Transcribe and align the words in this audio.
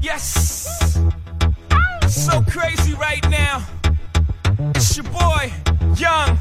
Yes. 0.00 0.98
So 2.08 2.42
crazy 2.42 2.94
right 2.94 3.22
now. 3.30 3.62
It's 4.74 4.96
your 4.96 5.04
boy, 5.06 5.52
Young. 5.96 6.38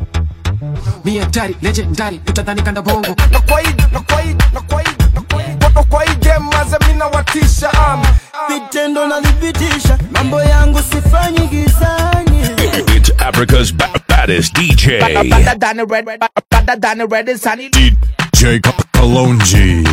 mi 1.05 1.17
hatari 1.17 1.55
legendary 1.61 2.19
utadhani 2.27 2.61
kanda 2.61 2.81
bongo 2.81 3.15
na 3.31 3.39
kwa 3.39 3.59
hii 3.61 3.73
na 3.93 3.99
kwa 3.99 4.21
hii 4.21 4.33
na 4.53 4.61
kwa 4.61 4.81
hii 4.81 4.89
na 5.13 5.21
kwa 5.21 5.41
hii 5.41 5.55
Watu 5.63 5.89
kwa 5.89 6.03
hii 6.03 6.15
game 6.15 6.45
maze 6.51 6.77
mina 6.87 7.05
watisha 7.05 7.71
um. 7.71 8.03
vitendo 8.49 9.07
nalithibitisha 9.07 9.97
mambo 10.11 10.41
yangu 10.43 10.79
sifanyi 10.81 11.47
gizani 11.47 12.37
It's 12.97 13.11
Africa's 13.19 13.73
ba- 13.73 13.89
baddest 14.07 14.53
DJ. 14.53 14.99
Better 14.99 15.59
than 15.59 15.77
the 15.77 15.85
red, 15.85 16.05
better 16.49 16.79
than 16.79 16.97
the 16.97 17.07
red 17.07 17.29
is 17.29 17.43
honey. 17.43 17.69
DJ 17.69 18.59
Kalonji. 18.93 19.83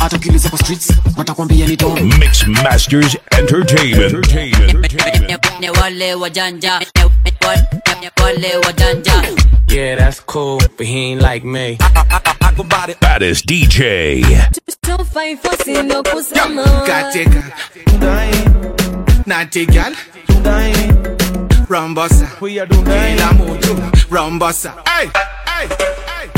Hata 0.00 0.16
ukiuliza 0.16 0.48
kwa 0.48 0.58
streets 0.58 0.92
watakwambia 1.16 1.66
ni 1.66 1.76
don 1.76 2.02
Mix 2.02 2.46
Masters 2.46 3.16
Entertainment. 3.38 4.12
Entertainment. 4.14 5.60
Ne 5.60 5.70
wale 5.70 6.14
wajanja. 6.14 6.78
Ne- 6.78 8.10
wale 8.22 8.56
wajanja. 8.56 9.12
Yeah, 9.68 9.98
that's 9.98 10.20
cool, 10.26 10.58
but 10.78 10.86
he 10.86 10.96
ain't 11.12 11.22
like 11.22 11.46
me. 11.46 11.78
Baddest 13.00 13.46
DJ. 13.46 13.80
Tufaifosino 14.80 16.02
kusema 16.02 16.64
Katika 16.86 17.42
Nati 19.26 19.66
gal 19.66 19.94
Rambosa 21.68 22.28
Kila 22.38 23.32
mtu 23.32 23.78
Rambosa 24.10 24.72
Hey 24.98 25.06
Hey 25.06 25.10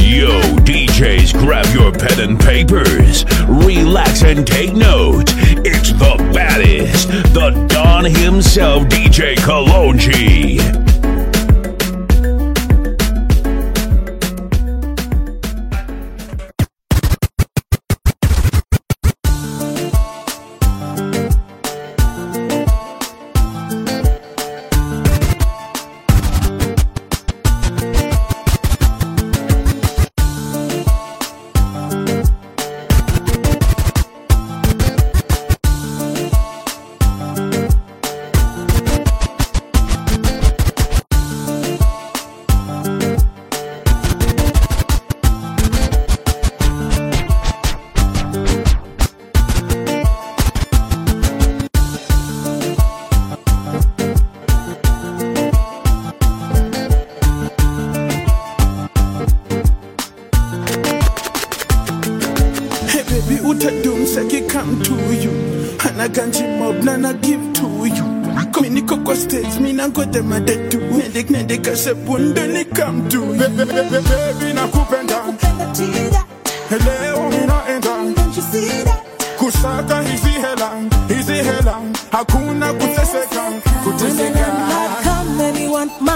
Yo, 0.02 0.40
DJs, 0.64 1.38
grab 1.38 1.64
your 1.72 1.92
pen 1.92 2.18
and 2.18 2.40
papers. 2.40 3.24
Relax 3.46 4.22
and 4.22 4.44
take 4.44 4.74
notes. 4.74 5.32
It's 5.64 5.92
the 5.92 6.16
baddest, 6.34 7.08
the 7.32 7.50
Don 7.68 8.04
himself, 8.04 8.82
DJ 8.88 9.36
Kalonji. 9.36 10.81
And 66.02 66.18
I 66.18 66.30
can't 66.30 66.58
mob, 66.58 66.88
I 66.88 67.12
give 67.12 67.52
to 67.54 67.86
you. 67.86 68.50
Come 68.52 68.64
in 68.64 68.74
the 68.74 68.82
cocoa 68.82 69.14
states, 69.14 69.60
me 69.60 69.72
na 69.72 69.86
go 69.86 70.04
them 70.04 70.32
a 70.32 70.40
dead 70.40 70.68
to. 70.72 70.78
Medic, 70.80 71.30
medic, 71.30 71.68
I 71.68 71.74
say, 71.74 71.92
bunda 71.92 72.44
ni 72.48 72.64
come 72.64 73.08
to 73.08 73.18
you. 73.18 73.38
Baby, 73.38 74.52
na 74.52 74.66
kupenda. 74.66 75.22
Leo 76.70 77.16
oh, 77.18 77.30
mi 77.30 77.46
naenda. 77.46 77.94
Kusaka 79.38 80.02
hizi 80.02 80.28
hela, 80.30 80.70
hizi 81.08 81.34
hela. 81.34 81.80
Hakuna 82.10 82.72
kuteseka, 82.72 83.42
kuteseka. 83.84 84.46
Come, 85.04 85.38
baby, 85.38 85.68
want 85.68 86.00
money. 86.00 86.11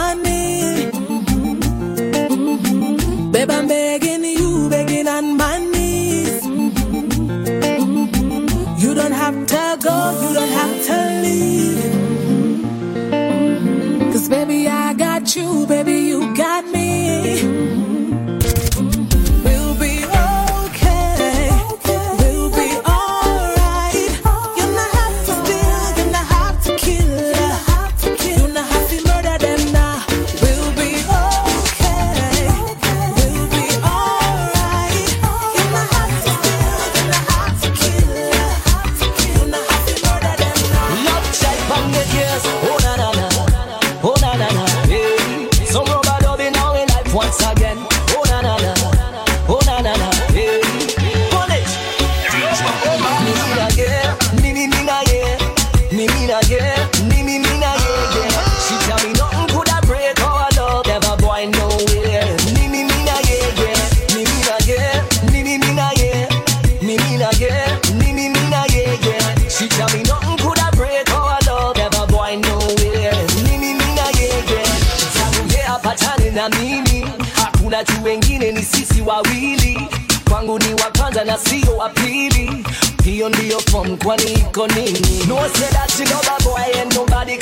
Wawili. 79.47 79.89
Kwangu 80.31 80.59
ni 80.59 80.75
wa 80.75 80.91
kwanza 80.99 81.25
na 81.25 81.39
sio 81.39 81.77
wa 81.77 81.89
pili. 81.89 82.65
Hiyo 83.05 83.29
ndiyo 83.29 83.61
form 83.61 83.97
kwani 83.97 84.33
iko 84.33 84.67
nini? 84.67 85.25
No 85.29 85.37
say 85.55 85.69
that 85.71 85.91
she 85.97 86.05
love 86.05 86.45
boy 86.45 86.81
and 86.83 86.95
nobody. 86.95 87.37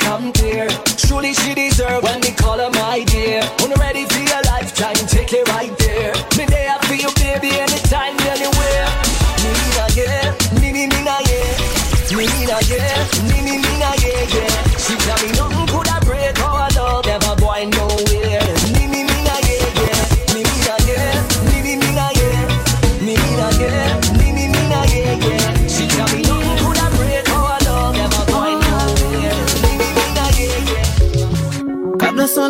Truly 0.97 1.33
she 1.33 1.53
deserve 1.55 2.03
when 2.03 2.21
call 2.31 2.59
her 2.59 2.69
my 2.71 3.03
dear. 3.05 3.43
Ready 3.79 4.05
for 4.05 4.19
your 4.19 4.41
lifetime, 4.43 5.07
take 5.07 5.33
it 5.33 5.47
right 5.49 5.75
there. 5.77 6.13
Me 6.37 6.45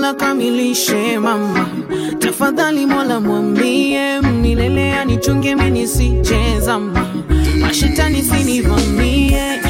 sona 0.05 0.13
kamilishe 0.13 1.19
mama. 1.19 1.67
Tafadhali 2.19 2.85
mola 2.85 3.19
mwambie 3.19 4.21
milele 4.21 4.93
anichunge 4.93 5.55
mini 5.55 5.87
sichezama 5.87 7.07
mashetani 7.59 8.21
sinivamie. 8.23 9.61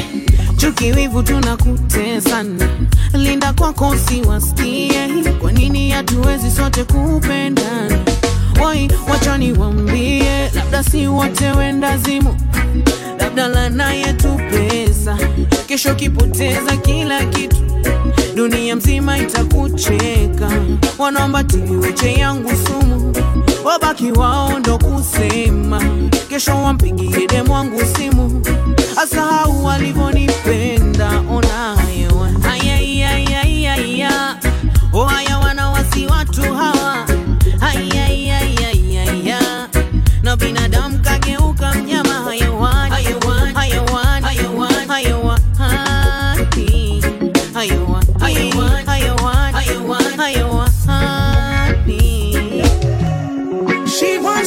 Chuki 0.56 0.92
wivu 0.92 1.22
tunakutesana. 1.22 2.68
Linda 3.14 3.52
kwako 3.52 3.88
usiwasikie 3.88 5.08
kwa 5.40 5.52
nini 5.52 5.90
hatuwezi 5.90 6.50
sote 6.50 6.84
kupendana? 6.84 7.98
Wai 8.64 8.90
wacha 9.10 9.38
wambie 9.58 10.50
labda 10.54 10.82
si 10.82 11.06
wote 11.06 11.50
wendazimu 11.50 12.36
labda 13.18 13.48
laana 13.48 13.92
yetu 13.92 14.40
pesa. 14.50 15.18
Kesho 15.66 15.94
kipoteza 15.94 16.76
kila 16.76 17.24
kitu 17.24 17.56
dunia 18.36 18.76
mzima 18.76 19.18
itakucheka. 19.18 20.50
Wanaomba 20.98 21.44
tiliweche 21.44 22.12
yangu 22.12 22.50
sumu. 22.66 23.12
Wabaki 23.64 24.12
wao 24.12 24.58
ndo 24.58 24.78
kusema. 24.78 25.82
Kesho 26.28 26.62
wampigie 26.62 27.26
demu 27.26 27.52
wangu 27.52 27.80
simu. 27.96 28.42
Asahau 28.96 29.64
walivyonipenda 29.64 31.10
too 31.10 31.85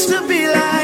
to 0.06 0.28
be 0.28 0.48
like 0.48 0.79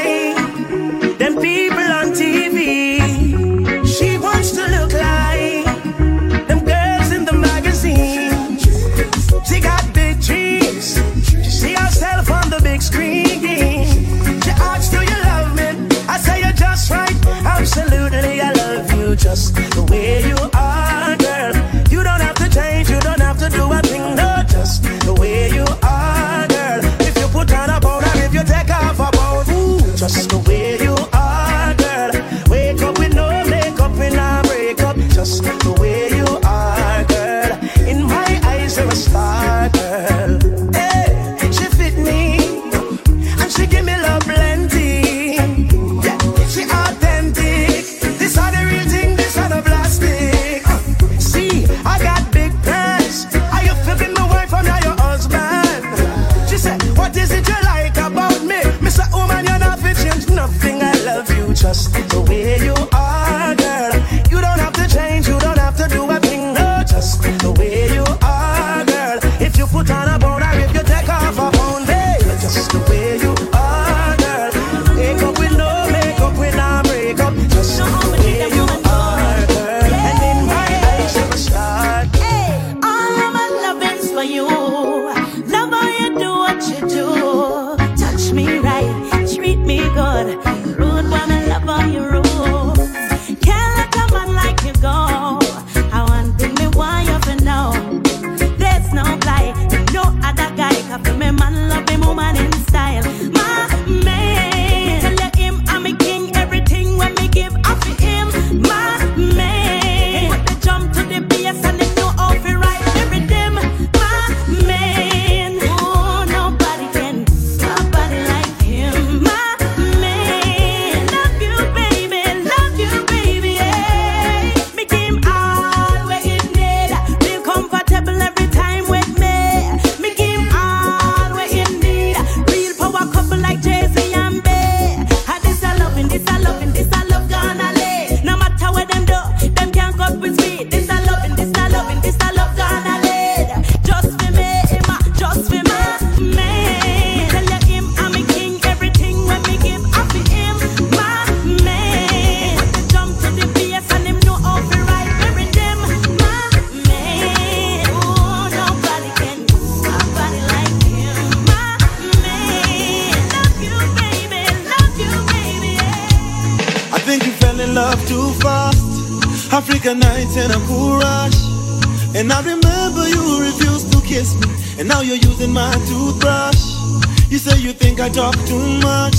I 178.05 178.09
talk 178.09 178.35
too 178.45 178.61
much. 178.85 179.17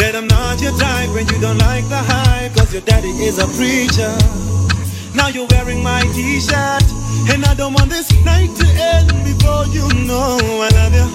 That 0.00 0.16
I'm 0.16 0.26
not 0.26 0.62
your 0.62 0.72
type 0.80 1.12
when 1.12 1.28
you 1.28 1.38
don't 1.44 1.58
like 1.58 1.84
the 1.92 2.00
hype. 2.00 2.54
Cause 2.56 2.72
your 2.72 2.80
daddy 2.80 3.12
is 3.20 3.36
a 3.36 3.44
preacher. 3.52 4.08
Now 5.14 5.28
you're 5.28 5.46
wearing 5.52 5.82
my 5.82 6.00
t-shirt. 6.16 6.88
And 7.28 7.44
I 7.44 7.52
don't 7.52 7.74
want 7.74 7.90
this 7.90 8.08
night 8.24 8.48
to 8.48 8.66
end 8.80 9.12
before 9.28 9.68
you 9.76 9.84
know 10.08 10.40
I 10.40 10.72
love 10.72 10.94
you. 10.96 11.08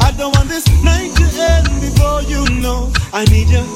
I 0.00 0.16
don't 0.16 0.34
want 0.34 0.48
this 0.48 0.64
night 0.82 1.12
to 1.20 1.26
end 1.36 1.68
before 1.76 2.22
you 2.24 2.48
know 2.64 2.88
I 3.12 3.28
need 3.28 3.52
you. 3.52 3.68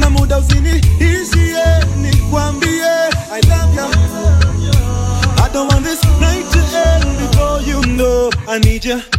Na 0.00 0.08
muda 0.08 0.38
usiniishie 0.38 1.84
nikwambie 2.00 2.80
I 3.28 3.40
love 3.44 3.76
you. 3.76 4.72
I 5.44 5.50
don't 5.52 5.68
want 5.68 5.84
this 5.84 6.02
night 6.16 6.48
to 6.48 6.60
end 6.88 7.12
before 7.20 7.60
you 7.60 7.82
know 7.92 8.30
I 8.48 8.58
need 8.58 8.86
you. 8.86 9.13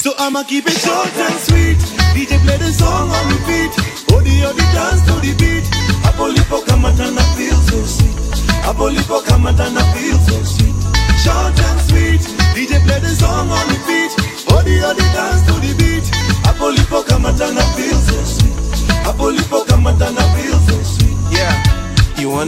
So 0.00 0.14
I'ma 0.16 0.44
keep 0.44 0.64
it 0.66 0.78
short 0.80 1.12
and 1.12 1.38
sweet. 1.44 1.76
DJ 2.16 2.40
play 2.40 2.56
the 2.56 2.72
song 2.72 3.10
on 3.10 3.24
repeat. 3.36 3.68
Odi 4.16 4.40
odi 4.48 4.64
dance 4.72 5.04
to 5.04 5.12
the 5.20 5.36
beat. 5.36 5.64
Apolipo 6.08 6.64
kamatana 6.64 7.20
feel 7.36 7.60
so 7.68 7.84
sweet. 7.84 8.16
Apolipo 8.64 9.20
kamatana 9.28 9.84
feel 9.92 10.16
so 10.24 10.40
sweet. 10.42 10.72
Short 11.20 11.52
and 11.52 11.80
sweet. 11.84 12.22
DJ 12.56 12.80
play 12.86 13.00
the 13.00 13.12
song 13.12 13.50
on 13.50 13.68
repeat. 13.68 14.10
Odi 14.48 14.80
odi 14.80 15.04
dance 15.12 15.49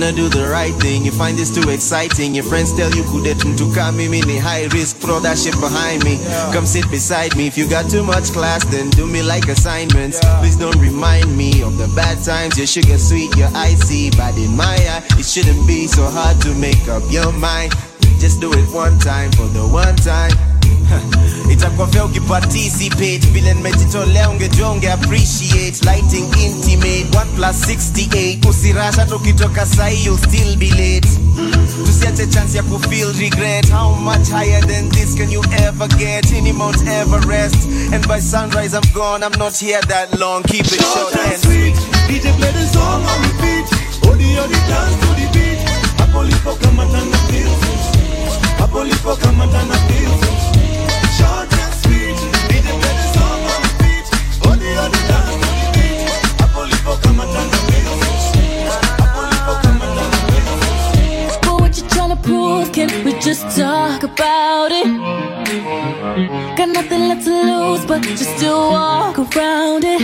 wanna 0.02 0.16
do 0.16 0.28
the 0.28 0.48
right 0.48 0.74
thing, 0.74 1.04
you 1.04 1.12
find 1.12 1.38
this 1.38 1.50
too 1.50 1.70
exciting. 1.70 2.34
Your 2.34 2.44
friends 2.44 2.72
tell 2.72 2.90
you 2.90 3.04
kudetum 3.04 3.56
to 3.56 3.72
come 3.72 3.96
me 3.96 4.08
mini 4.08 4.36
high 4.36 4.64
risk, 4.74 4.96
throw 4.96 5.20
that 5.20 5.38
shit 5.38 5.54
behind 5.60 6.02
me. 6.04 6.18
Come 6.52 6.66
sit 6.66 6.90
beside 6.90 7.36
me. 7.36 7.46
If 7.46 7.56
you 7.56 7.68
got 7.68 7.88
too 7.88 8.02
much 8.02 8.32
class, 8.32 8.64
then 8.64 8.90
do 8.90 9.06
me 9.06 9.22
like 9.22 9.46
assignments. 9.48 10.18
Please 10.40 10.56
don't 10.56 10.78
remind 10.78 11.36
me 11.36 11.62
of 11.62 11.78
the 11.78 11.86
bad 11.94 12.22
times. 12.24 12.58
Your 12.58 12.66
sugar 12.66 12.98
sweet, 12.98 13.36
your 13.36 13.50
icy, 13.54 14.10
but 14.10 14.36
in 14.36 14.56
my 14.56 14.74
eye, 14.90 15.04
it 15.18 15.24
shouldn't 15.24 15.66
be 15.68 15.86
so 15.86 16.08
hard 16.08 16.40
to 16.42 16.54
make 16.54 16.88
up 16.88 17.02
your 17.10 17.30
mind. 17.32 17.72
Just 18.18 18.40
do 18.40 18.52
it 18.52 18.68
one 18.74 18.98
time 18.98 19.30
for 19.32 19.46
the 19.46 19.66
one 19.66 19.96
time. 19.96 20.51
itakuwa 21.52 21.86
vya 21.86 22.04
ukiparticipate 22.04 23.18
vile 23.18 23.54
nimejitolea 23.54 24.30
ungejua 24.30 24.70
unge 24.70 24.92
appreciate 24.92 25.84
lighting 25.84 26.26
intimate. 26.44 27.06
1 27.10 27.26
plus 27.36 27.56
68 27.68 28.48
usirash 28.48 28.96
hata 28.96 29.16
ukitoka 29.16 29.66
sahi 29.66 30.04
you'll 30.04 30.18
still 30.28 30.56
be 30.56 30.70
late. 30.70 31.08
Tusiache 31.86 32.26
chance 32.26 32.56
ya 32.56 32.62
kufeel 32.62 33.12
regret. 33.18 33.70
How 33.70 33.94
much 33.94 34.28
higher 34.30 34.66
than 34.66 34.88
this 34.90 35.14
can 35.14 35.30
you 35.32 35.42
ever 35.66 35.88
get? 35.88 36.32
Any 36.32 36.52
mount 36.52 36.86
everest. 36.88 37.68
And 37.92 38.06
by 38.08 38.20
sunrise 38.20 38.74
i'm 38.74 38.92
gone. 38.94 39.22
I'm 39.24 39.38
not 39.38 39.56
here 39.56 39.80
that 39.88 40.18
long. 40.18 40.42
Keep 40.42 40.66
it 40.66 40.80
short 40.82 41.16
and 41.16 41.38
sweet. 41.40 41.74
DJ 42.08 42.36
play 42.38 42.52
the 42.52 42.66
song 42.72 43.02
on 43.04 43.22
repeat. 43.22 43.66
Odi 44.10 44.38
odi 44.38 44.58
dance 44.68 44.96
to 45.00 45.06
the 45.18 45.26
beat. 45.32 45.58
Apolipo 45.98 46.56
kamatana 46.56 47.16
feel. 47.28 47.52
So 47.60 47.72
sweet. 47.92 48.60
Apolipo 48.60 49.16
kamatana 49.16 49.74
feel. 49.88 50.10
so 50.10 50.52
sweet. 50.52 50.61
But 61.42 61.60
what 61.60 61.76
you 61.76 61.84
tryna 61.94 62.22
prove? 62.22 62.72
Can 62.72 62.88
we 63.04 63.12
just 63.20 63.42
talk 63.56 64.02
about 64.02 64.70
it? 64.72 64.86
Got 66.56 66.68
nothing 66.68 67.08
left 67.08 67.24
to 67.24 67.30
lose, 67.30 67.84
but 67.86 68.02
just 68.02 68.36
still 68.36 68.70
walk 68.70 69.18
around 69.18 69.84
it. 69.84 70.02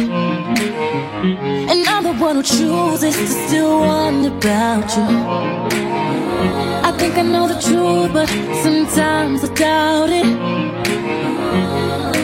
And 1.71 1.89
I'm 1.89 2.05
the 2.05 2.13
one 2.15 2.37
who 2.37 2.43
chooses 2.43 3.17
to 3.17 3.27
still 3.27 3.81
wonder 3.81 4.29
about 4.37 4.97
you. 4.97 5.07
I 6.89 6.93
think 6.99 7.17
I 7.17 7.23
know 7.23 7.47
the 7.49 7.59
truth, 7.61 8.13
but 8.13 8.29
sometimes 8.63 9.45
I 9.45 9.55
doubt 9.55 10.11
it. 10.11 10.27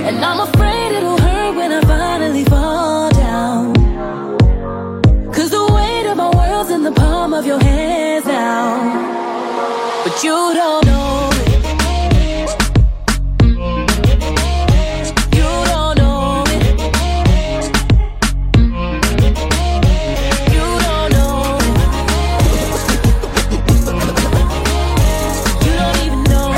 And 0.09 0.17
I'm 0.23 0.41
afraid 0.49 0.93
it'll 0.93 1.19
hurt 1.19 1.55
when 1.57 1.73
I 1.73 1.81
finally 1.83 2.45
fall 2.45 2.64
the 6.85 6.93
palm 6.93 7.33
of 7.33 7.47
your 7.47 7.59
hands 7.59 8.27
now. 8.27 8.77
But 10.05 10.23
you 10.23 10.31
don't 10.31 10.85
know 10.85 11.31
it. 11.33 11.65
You 15.39 15.51
don't 15.73 15.97
know 15.97 16.45
it. 16.47 16.63
You 20.53 20.67
don't 20.85 21.09
know 21.17 21.59
it. 21.65 21.75
You 25.65 25.73
don't 25.81 25.99
even 26.05 26.23
know 26.25 26.49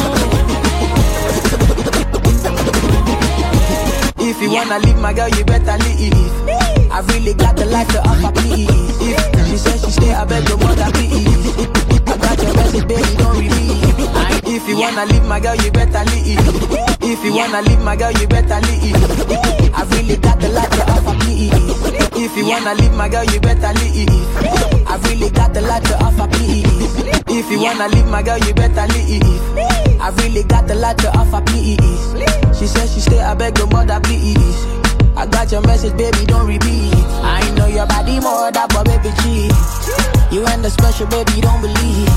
If 4.19 4.43
you 4.43 4.51
wanna 4.51 4.79
leave 4.81 4.99
my 4.99 5.13
girl, 5.13 5.29
you 5.29 5.45
better 5.45 5.79
leave. 5.85 6.13
I 6.91 7.01
really 7.13 7.35
got 7.35 7.55
the 7.57 7.67
life 7.67 7.89
to 7.89 8.01
offer, 8.01 8.33
please. 8.33 8.69
If 9.03 9.36
she 9.57 9.63
says 9.63 9.85
she 9.85 9.91
stay, 9.91 10.13
I 10.13 10.25
beg 10.27 10.47
your 10.49 10.59
mother, 10.59 10.85
please. 10.93 11.25
I 12.05 12.17
got 12.21 12.37
your 12.45 12.53
baby, 12.85 13.17
don't 13.17 13.41
repeat. 13.41 14.45
If 14.45 14.69
you 14.69 14.77
wanna 14.79 15.07
leave 15.07 15.25
my 15.25 15.41
girl, 15.41 15.57
you 15.57 15.71
better 15.73 16.05
leave. 16.13 16.37
If 17.01 17.25
you 17.25 17.33
wanna 17.35 17.63
leave 17.63 17.81
my 17.81 17.97
girl, 17.97 18.13
you 18.13 18.29
better 18.29 18.61
leave. 18.69 18.97
I 19.73 19.83
really 19.93 20.17
got 20.17 20.41
the 20.41 20.51
life 20.51 20.69
to 20.77 20.83
offer, 20.93 21.17
please. 21.25 21.53
If 22.21 22.37
you 22.37 22.47
wanna 22.47 22.75
leave 22.75 22.93
my 22.93 23.09
girl, 23.09 23.25
you 23.25 23.41
better 23.41 23.73
leave. 23.81 24.11
I 24.87 25.01
really 25.09 25.31
got 25.31 25.55
the 25.55 25.63
life 25.63 25.85
to 25.85 26.05
offer, 26.05 26.29
please. 26.37 26.67
If 27.27 27.51
you 27.51 27.59
wanna 27.63 27.89
leave 27.89 28.09
my 28.09 28.23
girl, 28.23 28.39
you 28.39 28.53
better 28.53 28.87
leave. 28.93 29.23
I 29.99 30.11
really 30.19 30.43
got 30.43 30.67
the 30.69 30.75
lot 30.75 30.99
to 30.99 31.09
offer, 31.17 31.41
please. 31.47 31.79
She 32.59 32.67
said 32.67 32.91
she 32.91 33.01
stay, 33.01 33.21
I 33.21 33.33
beg 33.35 33.57
your 33.57 33.69
mother, 33.69 34.01
please. 34.01 34.76
I 35.17 35.25
got 35.25 35.51
your 35.51 35.63
message, 35.63 35.97
baby, 35.97 36.27
don't 36.27 36.47
repeat. 36.47 36.93
I 37.25 37.41
know 37.57 37.67
your 37.67 37.87
body 37.87 38.21
more 38.21 38.53
than 38.53 38.69
but 38.69 38.85
baby 38.85 39.11
G. 39.23 39.49
You 40.31 40.45
and 40.45 40.63
the 40.63 40.69
special, 40.69 41.07
baby, 41.07 41.41
don't 41.41 41.63
believe. 41.63 42.13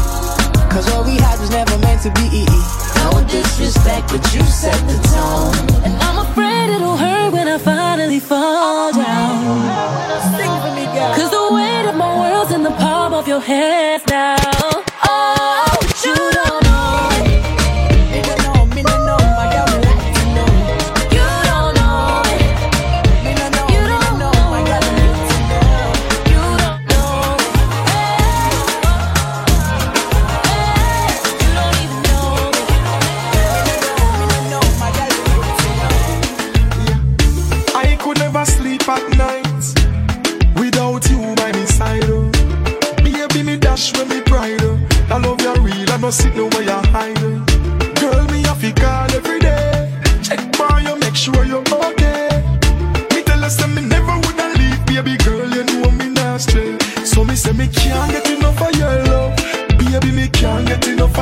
Cause 0.70 0.86
what 0.92 1.06
we 1.06 1.16
had 1.16 1.40
was 1.40 1.50
never 1.50 1.78
meant 1.80 2.02
to 2.04 2.12
be. 2.12 2.44
No 3.00 3.24
disrespect, 3.24 4.12
but 4.12 4.22
you 4.36 4.44
set 4.44 4.76
the 4.84 5.00
tone. 5.16 5.56
And 5.86 5.96
I'm 6.04 6.28
afraid 6.28 6.76
it'll 6.76 6.98
hurt 6.98 7.32
when 7.32 7.48
I 7.48 7.58
finally 7.58 8.20
fall 8.20 8.92
down. 8.92 9.64
Sing 10.36 10.54
for 10.60 10.76
me, 10.76 10.86
girl. 10.92 11.16
Cause 11.16 11.32
the 11.32 11.48
weight 11.56 11.86
of 11.88 11.96
my 11.96 12.12
world's 12.20 12.52
in 12.52 12.64
the 12.64 12.76
palm 12.84 13.14
of 13.14 13.28
your 13.30 13.40
hands 13.40 14.04
now. 14.10 14.36
Oh, 15.08 15.39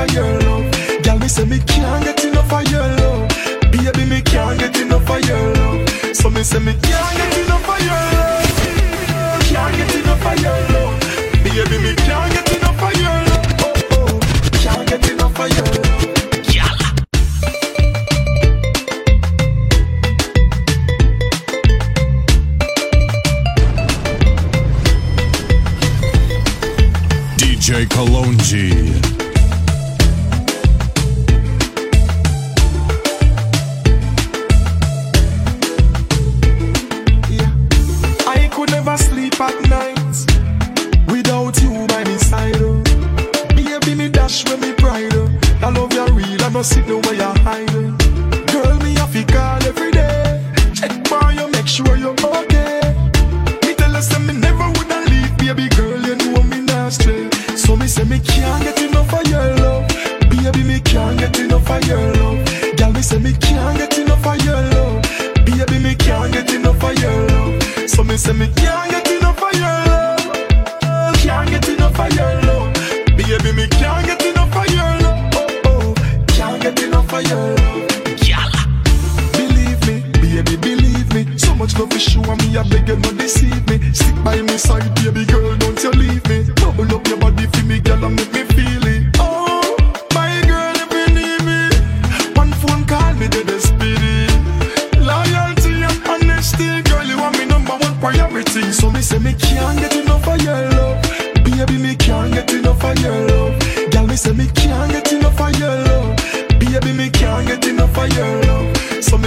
of 0.07 0.13
your 0.13 0.39
love. 0.41 1.03
Girl, 1.03 1.19
me 1.19 1.27
say 1.27 1.45
me 1.45 1.59
can't 1.59 2.03
get 2.03 2.23
enough 2.25 2.51
of 2.51 2.71
your 2.71 2.87
love, 2.97 3.29
baby 3.71 4.05
me 4.05 4.21
can't 4.21 4.59
get 4.59 4.79
enough 4.79 5.09
of 5.09 5.25
your 5.25 5.53
love. 5.55 5.89
So 6.15 6.29
me 6.29 6.43
say 6.43 6.59
me 6.59 6.73
can't 6.81 7.17
get 7.17 7.26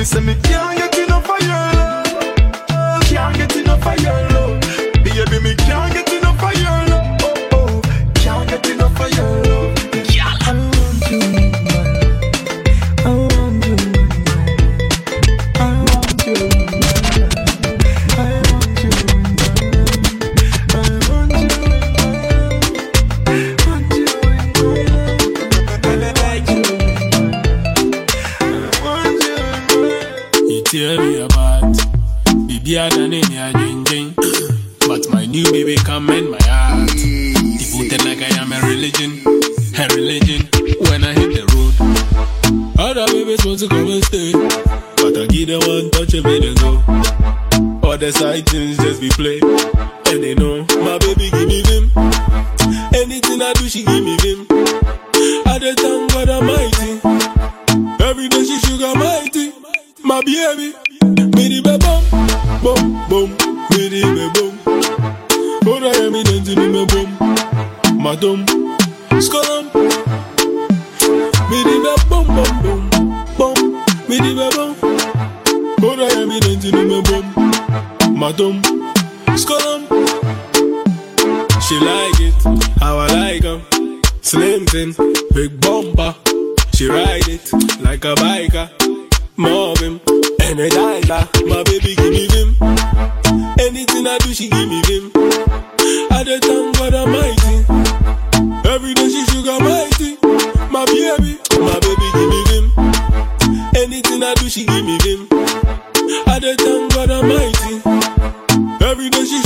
me, 0.00 0.04
say 0.07 0.21
me 0.21 0.35
can't 0.42 0.92
get 0.92 1.09
enough 1.09 1.28
of 1.28 1.42
you. 1.42 1.79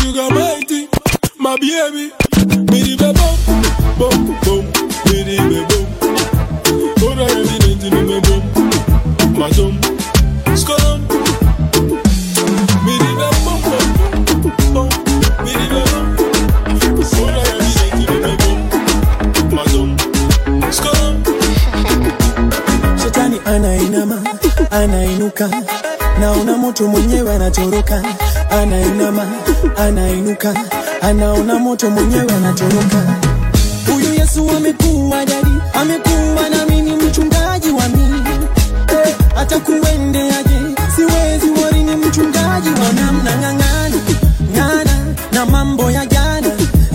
you 0.04 0.12
got 0.14 0.32
mighty, 0.34 0.87
my 1.38 1.56
baby. 1.56 2.12
Bidi 2.68 2.96
bum, 2.99 3.14
bum 3.99 4.37
bum, 4.44 4.64
bidi 5.06 5.37
bum. 5.68 5.87
Ora 7.08 7.25
ebi 7.40 7.56
nenti 7.64 7.88
ni 7.90 8.00
ba 8.08 8.16
bum, 8.26 8.42
ma 9.38 9.49
dum, 9.56 9.75
skolom. 10.56 11.00
Bidi 12.84 13.11
ba 13.18 13.34
inuka. 25.14 25.83
naona 26.21 26.56
moto 26.56 26.88
mwenyewe 26.88 27.35
anatoroka, 27.35 28.02
anainama, 28.50 29.26
anainuka, 29.78 30.54
anaona 31.02 31.54
moto 31.59 31.90
mwenyewe 31.90 32.33
anatoroka. 32.33 33.02
Huyu 33.92 34.14
Yesu 34.21 34.50
amekuwa 34.56 35.25
dadi, 35.26 35.50
amekuwa 35.75 36.49
na 36.49 36.66
mimi 36.66 36.92
mchungaji 36.97 37.71
wa 37.71 37.88
mimi. 37.88 38.30
Eh, 38.88 39.15
atakuendeaje? 39.36 40.60
Siwezi 40.97 41.62
warini 41.65 41.97
mchungaji 41.97 42.69
wa 42.69 42.93
namna. 42.93 43.30
Ng'ang'ana 43.36 43.97
ng'ana 44.54 44.97
na 45.32 45.47
mambo 45.47 45.91
ya 45.91 46.06
jana 46.06 46.50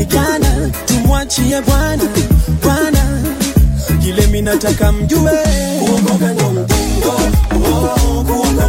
jana, 0.07 0.69
tumwachie 0.85 1.61
Bwana. 1.61 2.03
Bwana, 2.63 2.99
kile 4.01 4.27
minataka 4.27 4.91
mjue. 4.91 5.39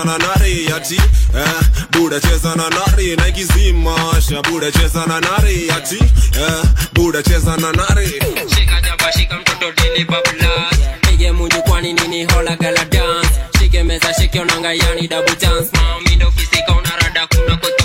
cheza 0.00 0.04
na 0.04 0.18
nari 0.18 0.66
ati 0.72 0.96
eh, 0.96 1.60
buda 1.92 2.20
cheza 2.20 2.54
na 2.56 2.68
nari 2.70 3.16
na 3.16 3.28
ikizimasha 3.28 4.42
buda 4.42 4.70
cheza 4.72 5.06
na 5.06 5.20
nari 5.20 5.70
ati 5.70 5.96
eh, 5.98 6.62
buda 6.94 7.22
cheza 7.22 7.56
na 7.56 7.72
nari. 7.72 8.06
Shika 8.48 8.80
jaba 8.80 9.12
shika 9.12 9.38
mtoto 9.38 9.72
dili 9.72 10.04
babla. 10.04 10.70
Pige 11.00 11.32
muju 11.32 11.62
kwani 11.62 11.92
nini 11.92 12.24
hola 12.24 12.56
gala 12.56 12.84
dance. 12.84 13.28
Shike 13.58 13.82
meza 13.82 14.14
shike 14.14 14.40
onanga 14.40 14.72
yani 14.74 15.08
double 15.08 15.36
dance. 15.36 15.70
Mami 15.72 16.16
ndo 16.16 16.30
kisika 16.30 16.72
unarada 16.72 17.26
kuna 17.26 17.56
koti 17.56 17.79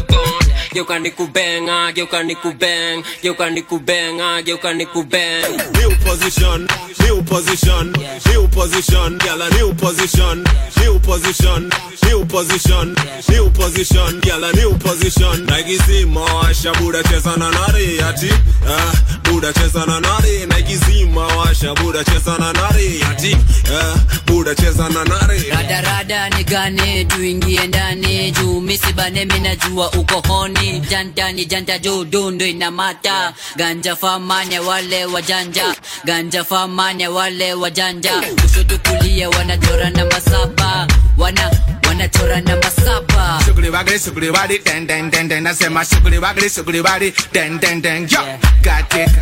geuka 0.76 1.00
nikubenga 1.00 1.92
geuka 1.92 2.24
nikubeng 2.24 3.04
geuka 3.24 3.50
nikubenga 3.50 4.42
geuka 4.42 4.74
nikubeng 4.74 5.48
New 5.80 5.92
position, 6.04 6.68
new 7.00 7.24
position, 7.24 7.94
new 8.28 8.48
position, 8.50 9.18
gala 9.20 9.50
new 9.58 9.74
position, 9.74 10.44
new 10.82 11.00
position, 11.00 11.70
new 12.04 12.26
position, 12.26 12.96
new 13.30 13.50
position, 13.52 14.20
gala 14.22 14.52
new 14.54 14.74
position. 14.78 15.46
Nike 15.46 15.78
zima 15.88 16.22
washa 16.22 16.74
buda 16.74 17.04
cheza 17.04 17.38
na 17.38 17.50
nari 17.52 18.02
ati, 18.02 18.28
eh, 18.28 18.94
buda 19.24 19.54
cheza 19.54 19.86
na 19.88 20.00
nari. 20.00 20.46
Nike 20.46 20.76
zima 20.78 21.28
washa 21.38 21.74
buda 21.76 22.04
cheza 22.04 22.38
na 22.38 22.52
nari 22.54 23.02
ati, 23.12 23.32
eh, 23.32 23.96
buda 24.26 24.56
cheza 24.56 24.90
na 24.90 25.04
nari. 25.04 25.40
radarada 25.50 26.30
nigane 26.30 27.06
tuingie 27.06 27.68
ndani 27.68 28.32
juu 28.32 28.62
misibane 28.62 29.26
minajua 29.26 29.92
uko 29.92 30.22
honi 30.28 30.65
jantani 30.74 31.46
janta 31.46 31.80
juu 31.80 32.06
dundu 32.06 32.46
inamata 32.46 33.34
ganja 33.56 33.96
famane 33.96 34.60
wale 34.60 35.06
wajanja 35.06 35.76
ganja 36.06 36.44
famane 36.44 37.08
wale 37.08 37.54
wajanja 37.54 38.12
kushoto 38.42 38.78
kulia 38.78 39.30
wanachora 39.30 39.90
na 39.90 40.06
masaba. 40.06 40.88
Wana 41.18 41.52
wanachora 41.88 42.42
namba 42.42 42.70
saba 42.72 43.40
Sugri 43.46 43.70
wagri 43.70 44.00
sugri 44.00 44.30
wadi 44.30 44.60
den 44.60 44.86
den 44.88 45.10
den 45.10 45.28
den 45.30 45.44
nasema 45.44 45.86
sugri 45.86 46.18
wagri 46.20 46.50
sugri 46.50 46.82
wadi 46.82 47.14
den 47.34 47.60
den 47.60 47.82
den. 47.82 48.08
Yo 48.10 48.20
katika 48.62 49.22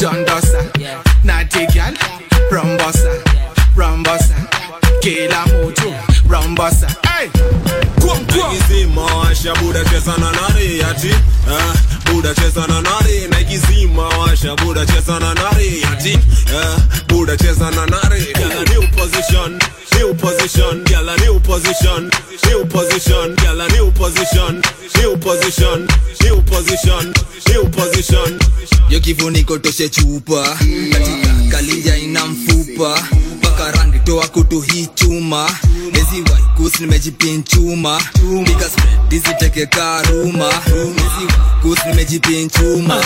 dondosa 0.00 0.64
natigal 1.24 1.94
rombosa 2.50 3.10
rombosa. 3.76 4.34
Kila 5.00 5.46
mtu 5.46 5.94
rombosa. 6.30 6.86
Hey 7.18 7.28
Nike 13.28 13.58
washa 14.18 14.56
buda 14.56 14.86
cheza 14.86 15.20
na 15.20 15.34
nari 15.34 15.84
ati, 15.84 16.08
eh, 16.12 16.78
eh, 18.16 18.48
yo 28.90 29.00
kifuniko 29.00 29.58
toshe 29.58 29.88
chupa. 29.88 30.58
Katika 30.92 31.50
kalinja 31.50 31.96
ina 31.96 32.26
mfupa 32.26 33.04
mpaka 33.56 33.72
rangi 33.78 33.98
toa 33.98 34.28
kutu 34.28 34.60
hii 34.60 34.86
chuma 34.94 35.50
ezi 35.92 36.22
waikus 36.32 36.80
nimejipinchuma. 36.80 38.00
Piga 38.44 38.68
spread 38.70 39.12
isiteke 39.12 39.66
karuma 39.66 40.48
ezi 40.66 41.26
waikus 41.26 41.86
nimejipinchuma. 41.86 43.04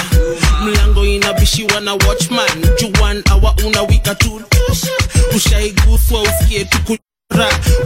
Mlango 0.64 1.06
inabishiwa 1.06 1.80
na 1.80 1.92
watchman. 1.94 2.48
Juan 2.98 3.22
awa 3.30 3.54
unawika 3.66 4.14
tu. 4.14 4.42
Ushaiguswa 5.36 6.22
usikie 6.22 6.64
tuku 6.64 6.96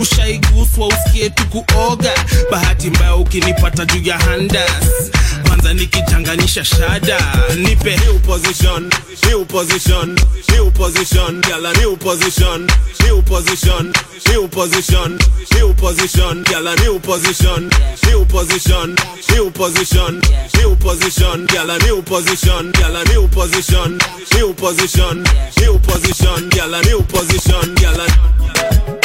ushaiguswa 0.01 0.87
usikie 0.89 1.31
tukuoga 1.31 2.13
bahati 2.51 2.91
mbaya 2.91 3.17
ukinipata 3.17 3.85
juu 3.85 4.03
ya 4.09 4.19
handas 4.19 5.11
kwanza 5.49 5.75
nikichanganisha 5.75 6.65
shada 6.65 7.19
nipe 7.57 7.95
New 8.05 8.19
position, 8.21 8.91
new 9.29 9.45
position, 9.45 10.19
new 10.53 10.71
position, 10.71 11.43
yala 11.51 11.73
new 11.73 11.97
position, 11.97 12.67
new 13.07 13.23
position, 13.23 13.93
new 14.33 14.49
position, 14.49 15.19
new 15.55 15.75
position, 15.75 16.45
yala 16.53 16.75
new 16.77 16.99
position, 17.01 17.71
new 18.07 18.25
position, 18.27 18.97
new 19.35 19.51
position, 19.51 20.21
new 20.59 20.77
position, 20.77 21.47
yala 21.55 21.79
new 21.87 22.03
position, 22.03 22.73
girl 22.73 22.97
a 22.97 23.05
new 23.05 23.29
position, 23.29 23.99
new 24.35 24.55
position, 24.55 25.23
new 25.61 25.79
position, 25.79 26.51
yala 26.51 26.83
new 26.87 27.03
position, 27.03 27.75
girl 27.75 29.04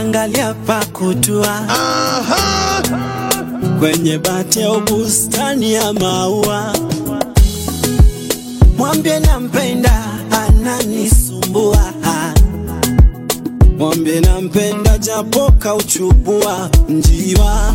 angalia 0.00 0.54
pa 0.66 0.84
kutua 0.84 1.60
kwenye 3.78 4.18
bati 4.18 4.62
au 4.62 4.80
bustani 4.80 5.72
ya 5.72 5.92
maua 5.92 6.72
mwambie 8.82 9.20
nampenda 9.20 10.04
ananisumbua. 10.30 11.92
Mwambie 13.78 14.20
nampenda 14.20 14.98
japo 14.98 15.52
kauchubua. 15.58 16.70
Njiwa 16.88 17.74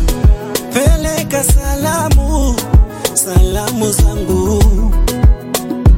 peleka 0.74 1.44
salamu 1.44 2.54
salamu 3.14 3.92
zangu. 3.92 4.62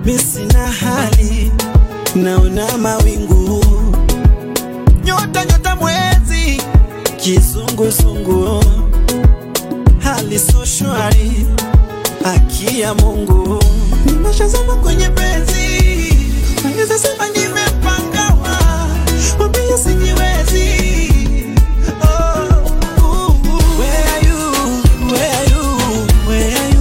Misina 0.04 0.66
hali 0.66 1.52
naona 2.14 2.78
mawingu. 2.78 3.64
Nyota 5.04 5.44
nyota 5.44 5.76
mwezi 5.76 6.62
kizunguzungu. 7.16 8.64
Hali 9.98 10.38
so 10.38 10.64
shwari 10.64 11.46
haki 12.24 12.80
ya 12.80 12.94
mungu. 12.94 13.64
Nimeshazama 14.04 14.74
kwenye 14.76 15.09
penzi 15.09 16.14
naweza 16.64 16.98
sema 16.98 17.28
nimepangawa 17.28 18.59
wambia 19.38 19.78
sijiwezi. 19.78 21.11
Oh, 22.02 22.48
uh, 22.98 23.28
uh. 23.28 23.80
Where 23.80 24.04
are 24.14 24.26
you? 24.26 25.12
Where 25.12 25.37
are 25.37 25.50
you? 25.50 26.80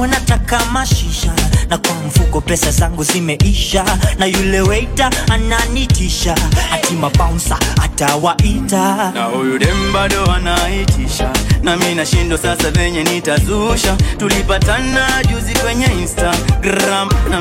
Mfuko 0.00 0.06
wangu 0.06 0.60
mashisha. 0.72 1.32
Na 1.68 1.78
kwa 1.78 1.94
mfuko 2.06 2.40
pesa 2.40 2.70
zangu 2.70 3.04
zimeisha. 3.04 3.84
Na 4.18 4.26
yule 4.26 4.60
waiter 4.60 5.10
ananitisha. 5.30 6.34
Ati 6.72 6.94
mabouncer 6.94 7.56
atawaita. 7.84 9.12
Na 9.14 9.24
huyu 9.24 9.58
dem 9.58 9.92
bado 9.92 10.24
anaitisha. 10.32 11.30
Na 11.62 11.76
mi 11.76 11.94
nashindwa 11.94 12.38
sasa 12.38 12.70
venye 12.70 13.04
nitazusha. 13.04 13.96
Tulipatana 14.18 15.06
juzi 15.28 15.54
kwenye 15.54 15.86
instagram. 15.86 17.08
Na 17.30 17.40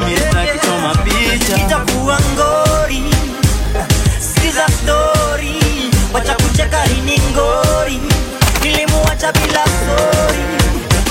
picha. 0.95 1.57
Itakuwa 1.65 2.19
ngori. 2.33 3.03
Sikiza 4.19 4.65
story. 4.67 5.55
Wacha 6.13 6.33
kucheka 6.35 6.85
ini 6.85 7.19
ngori. 7.31 7.99
Nilimuacha 8.63 9.31
bila 9.31 9.63
sori 9.65 10.39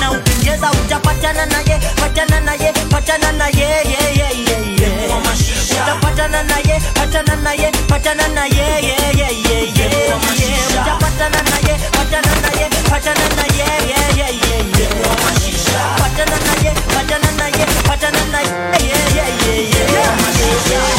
na 0.01 0.11
ukicheza 0.49 0.71
utapatana 0.71 1.47
naye 1.47 1.79
patana 1.97 2.41
naye 2.41 2.73
patana 2.91 3.33
naye 3.33 3.61
ye, 3.61 4.01
ye, 4.19 4.29
ye, 4.49 4.59
ye. 4.81 4.91
utapatana 5.83 6.43
naye 6.43 6.81
patana 6.95 7.37
naye 7.37 7.73
patana 7.89 8.29
naye 8.29 8.57
ye, 8.57 8.97
ye, 9.13 9.19
ye, 9.19 9.29
ye, 9.49 9.59
ye. 9.77 9.89
utapatana 10.81 11.43
naye 11.51 11.75
patana 11.93 12.33
naye 12.43 12.67
patana 12.91 13.29
naye 13.37 13.67
ye, 13.91 14.01
ye, 14.17 14.29
ye, 14.49 14.57
ye. 14.79 14.87
patana 15.99 16.37
naye 16.47 16.71
patana 16.95 17.31
naye 17.39 17.65
patana 17.87 18.23
naye 18.33 18.51
ye, 18.81 19.01
ye, 19.17 19.25
ye, 19.45 19.55
ye. 19.71 20.03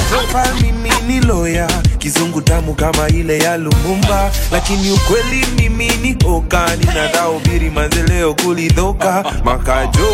Profile 0.09 0.53
mimi 0.61 0.91
ni 1.07 1.19
loya 1.21 1.67
kizungu 2.13 2.41
tamu 2.41 2.73
kama 2.73 3.07
ile 3.07 3.37
ya 3.39 3.57
Lumumba, 3.57 4.31
lakini 4.51 4.91
ukweli 4.91 5.45
mimi 5.57 5.87
ni 5.87 6.17
oka, 6.25 6.75
ninadhaubiri 6.75 7.69
manzeleo 7.69 8.33
kulidhoka 8.33 9.23
makajo 9.43 10.07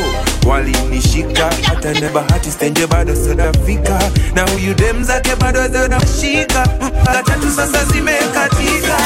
walinishika. 0.48 1.50
Hata 1.68 1.94
na 1.94 2.10
bahati 2.10 2.52
stenje 2.52 2.88
bado 2.88 3.16
sodafika. 3.16 4.00
Na 4.34 4.42
huyu 4.50 4.74
dem 4.74 5.04
zake 5.04 5.36
bado 5.36 5.68
zonashika 5.68 6.68
la 7.14 7.24
tatu 7.24 7.52
sasa 7.56 7.86
zimekatika. 7.86 8.98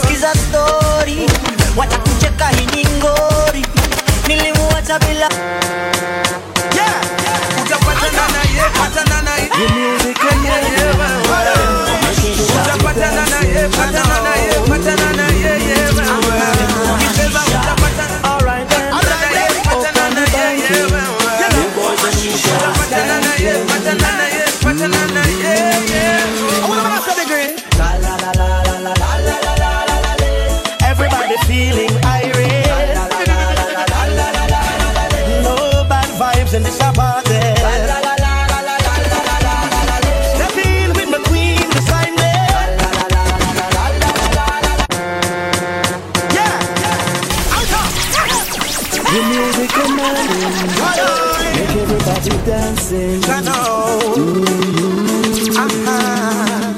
Sikiza 0.00 0.32
story. 0.34 1.30
Watakucheka 1.76 2.48
hini 2.48 2.86
ngori. 2.98 3.66
Nilimuacha 4.28 4.98
bila 4.98 5.28
utapatana 7.64 8.28
naye 8.32 8.62
Give 9.56 9.70
me 9.76 9.84
a 9.84 10.03
Make 50.04 51.76
everybody 51.80 52.30
dancing. 52.44 53.24
I 53.24 53.40
know. 53.40 53.54
Uh-huh. 55.56 56.74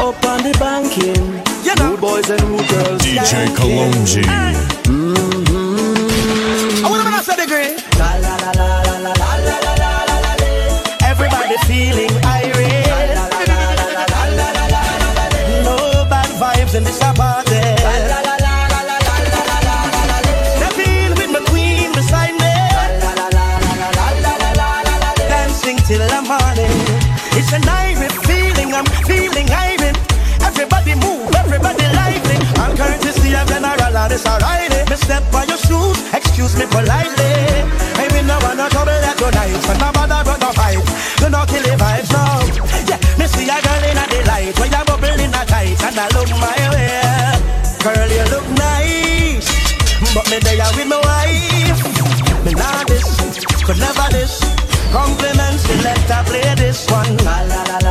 Up 0.00 0.24
on 0.24 0.42
the 0.42 0.52
banking. 0.58 1.42
You 1.62 1.74
know. 1.76 1.96
Boys 1.98 2.30
and 2.30 2.40
girls. 2.40 3.02
DJ 3.02 3.48
Kalonji. 3.54 4.87
It's 34.18 34.26
alright. 34.26 34.70
Me 34.90 34.96
step 34.96 35.22
on 35.32 35.46
your 35.46 35.58
shoes, 35.58 35.98
excuse 36.12 36.58
me 36.58 36.66
politely. 36.66 37.30
Hey, 37.94 38.10
me 38.10 38.26
no 38.26 38.34
wanna 38.42 38.66
trouble 38.74 38.98
that 38.98 39.14
tonight. 39.14 39.54
When 39.66 39.78
my 39.78 39.90
bother 39.94 40.26
run 40.26 40.40
no 40.42 40.50
fight, 40.58 40.82
you 41.22 41.30
no 41.30 41.46
kill 41.46 41.62
the 41.62 41.78
vibes 41.78 42.10
now. 42.10 42.42
Yeah, 42.90 42.98
me 43.18 43.26
see 43.30 43.46
a 43.46 43.56
girl 43.62 43.84
in 43.86 43.98
a 43.98 44.04
delight 44.10 44.58
when 44.58 44.74
you 44.74 44.82
bubble 44.82 45.18
in 45.22 45.30
a 45.30 45.42
tight 45.46 45.78
and 45.86 45.98
I 45.98 46.06
look 46.14 46.30
my 46.42 46.58
way. 46.74 46.98
Girl, 47.78 48.10
you 48.10 48.26
look 48.34 48.46
nice, 48.58 49.46
but 50.14 50.26
me 50.30 50.38
there 50.42 50.66
with 50.74 50.90
my 50.90 50.98
wife. 50.98 51.78
Me 52.42 52.52
nah 52.58 52.82
this, 52.90 53.06
could 53.62 53.78
never 53.78 54.08
this. 54.10 54.42
Compliments, 54.90 55.62
selector, 55.68 56.22
play 56.26 56.54
this 56.56 56.88
one. 56.90 57.14
La 57.22 57.44
la 57.44 57.62
la 57.70 57.78
la 57.84 57.87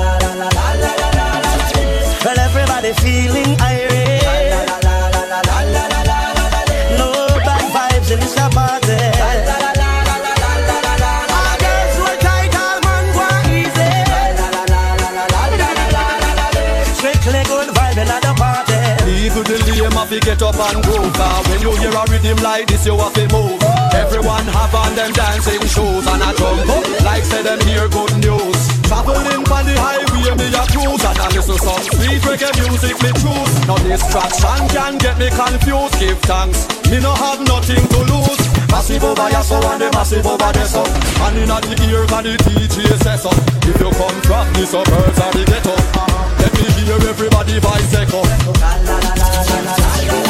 to 20.19 20.25
get 20.25 20.41
up 20.41 20.55
and 20.55 20.83
go 20.83 20.97
Cause 21.13 21.47
when 21.49 21.61
you 21.61 21.71
hear 21.77 21.93
a 21.93 22.03
rhythm 22.09 22.37
like 22.43 22.67
this 22.67 22.85
you 22.85 22.97
have 22.97 23.13
to 23.13 23.25
move. 23.29 23.61
Everyone 23.93 24.45
have 24.45 24.73
on 24.73 24.95
them 24.95 25.11
dancing 25.13 25.61
shoes 25.61 26.05
And 26.07 26.23
I 26.23 26.33
jump 26.33 26.69
up. 26.69 27.03
Like 27.03 27.23
say 27.23 27.43
them 27.43 27.59
hear 27.61 27.87
good 27.89 28.13
news. 28.17 28.59
Traveling 28.87 29.45
on 29.45 29.63
the 29.65 29.75
highway 29.77 30.33
me 30.37 30.47
a 30.49 30.63
cruise. 30.73 31.03
And 31.03 31.19
I 31.19 31.27
listen 31.35 31.57
some 31.57 31.83
sweet 31.93 32.21
reggae 32.25 32.51
music 32.65 32.97
me 33.03 33.11
choose. 33.21 33.53
No 33.67 33.77
distraction 33.77 34.61
can 34.73 34.97
get 34.97 35.17
me 35.19 35.29
confused. 35.29 35.99
Give 35.99 36.19
thanks, 36.25 36.65
me 36.89 36.99
no 36.99 37.13
have 37.13 37.41
nothing 37.45 37.85
to 37.87 37.99
lose 38.09 38.46
Massive 38.69 39.03
over 39.03 39.29
here 39.29 39.43
so 39.43 39.55
and 39.55 39.81
the 39.81 39.89
massive 39.93 40.25
over 40.25 40.51
there 40.51 40.65
so 40.65 40.83
And 40.83 41.37
in 41.37 41.47
the 41.47 41.87
ear 41.89 42.05
can 42.07 42.23
the 42.23 42.37
DJ 42.37 42.97
say 43.03 43.17
so. 43.17 43.29
If 43.63 43.79
you 43.79 43.91
come 43.91 44.21
from 44.21 44.47
the 44.53 44.65
suburbs 44.65 45.19
or 45.19 45.31
the 45.31 45.43
ghetto 45.47 45.75
Let 46.39 46.53
me 46.53 46.65
hear 46.83 47.09
everybody 47.09 47.59
voice 47.59 47.93
echo 47.93 48.23
Sing 49.43 50.26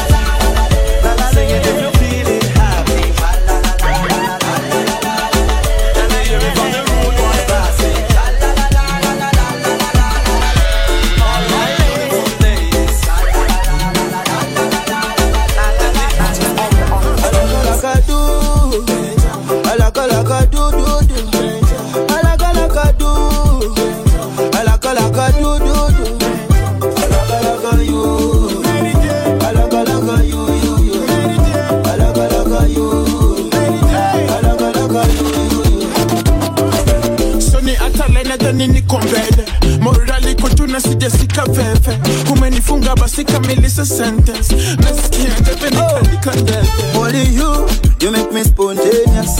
sijasika 41.09 41.45
veve 41.45 41.99
umenifunga 42.33 42.95
basi 42.95 43.25
kamilisa 43.25 43.85
sentence 43.85 44.55
nasikia 44.77 45.29
nikalika 45.39 46.31
oh. 46.31 46.35
ndebe 46.35 46.67
Only 46.99 47.35
you, 47.35 47.67
you 48.01 48.11
make 48.11 48.31
me 48.33 48.43
spontaneous. 48.43 49.39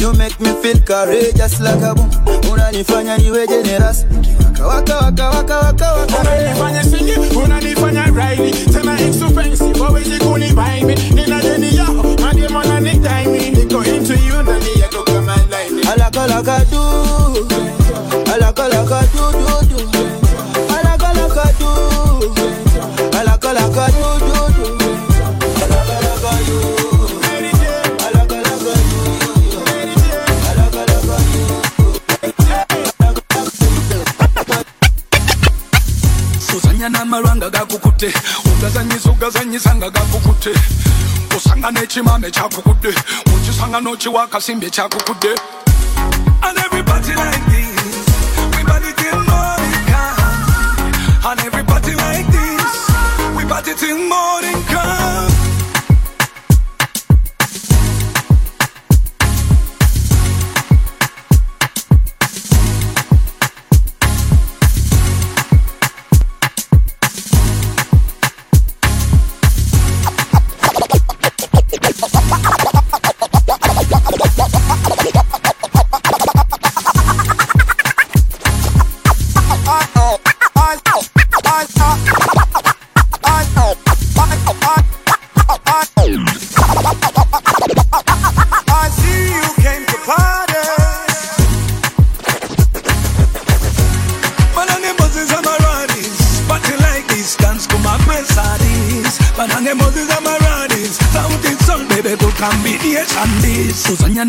You 0.00 0.12
make 0.14 0.38
me 0.40 0.50
feel 0.62 0.78
courageous 0.80 1.60
like 1.60 1.82
a 1.82 1.94
boom. 1.94 2.10
Unanifanya 2.52 3.18
niwe 3.18 3.46
generous. 3.46 4.04
Waka 4.68 4.96
waka 4.96 5.28
waka 5.30 5.58
waka 5.58 5.92
waka. 5.92 6.20
unanifanya 6.20 6.84
singi 6.84 7.12
unanifanya 7.44 8.04
raili 8.06 8.50
tena 8.52 9.00
expensive 9.00 9.80
wawezi 9.80 10.18
kunibaimi 10.18 10.94
nina 11.14 11.40
deni 11.42 11.76
yao 11.76 12.04
mademona 12.22 12.80
nitaimi 12.80 13.50
niko 13.50 13.84
into 13.84 14.12
you 14.14 14.42
ndani 14.42 14.80
yako 14.80 15.02
kama 15.02 15.36
laini 15.50 15.82
Alaka 15.92 16.26
laka 16.26 16.64
do. 16.70 16.82
Alaka 18.34 18.68
laka 18.68 19.02
do 19.16 19.32
do 19.32 19.61
alaka 23.52 23.86
yo 23.98 24.10
yo 24.28 24.42
yo 24.58 24.68
alaka 25.64 25.96
alaka 25.98 26.32
yo 26.48 26.58
kuzanyana 36.50 37.00
amalwanga 37.00 37.50
gakukute 37.50 38.12
ugazanyisa 38.44 39.10
ugazanyisa 39.10 39.74
nga 39.74 39.90
gakukute 39.90 40.50
osangana 41.36 41.82
ekimame 41.82 42.30
kyakukudde 42.30 42.94
mukisangano 43.26 43.96
kiwa 43.96 44.22
akasimbi 44.22 44.66
ekyakukudde 44.66 45.34
getting 53.74 54.06
more 54.06 54.51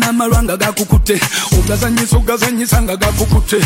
Uzanya 0.00 0.12
n'amalwanga 0.12 0.56
gakukute, 0.56 1.20
ugazanyisa 1.58 2.16
ugazanyisa 2.16 2.82
nga 2.82 2.96
gakukute. 2.96 3.60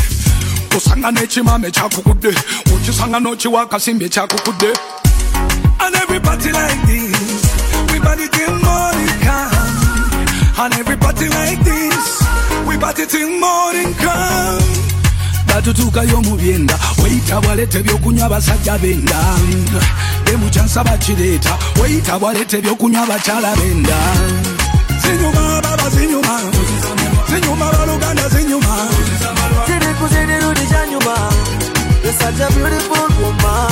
Usanga 0.76 1.10
n'ekimame 1.10 1.70
kyakukudde, 1.70 2.34
ukisanga 2.74 3.20
n'okiwa 3.20 3.62
akasimbi 3.62 4.04
ekyakukudde. 4.04 4.72
And 5.80 5.96
everybody 5.96 6.52
like 6.52 6.82
this, 6.86 7.42
we 7.92 8.00
party 8.00 8.28
till 8.28 8.50
morning 8.60 9.08
till 13.08 13.40
morning 13.40 13.94
come. 13.94 14.62
batutuukayo 15.46 16.20
mu 16.22 16.36
byenda 16.36 16.78
weyita 17.02 17.40
bwalete 17.40 17.82
byokunywa 17.82 18.26
abasajja 18.26 18.78
benda 18.78 19.16
emukyansa 20.32 20.84
bakireeta 20.84 21.58
weyita 21.82 22.18
bwaleta 22.18 22.58
ebyokunywa 22.58 23.02
abakyala 23.02 23.56
benda 23.56 23.96
zinyuma 25.02 25.67
zinyuma 25.90 26.40
zinyuma 27.28 27.66
baluganda 27.72 28.28
zinyuma 28.28 28.88
You're 32.04 32.12
such 32.16 32.40
a 32.40 32.48
beautiful 32.54 33.08
woman. 33.20 33.68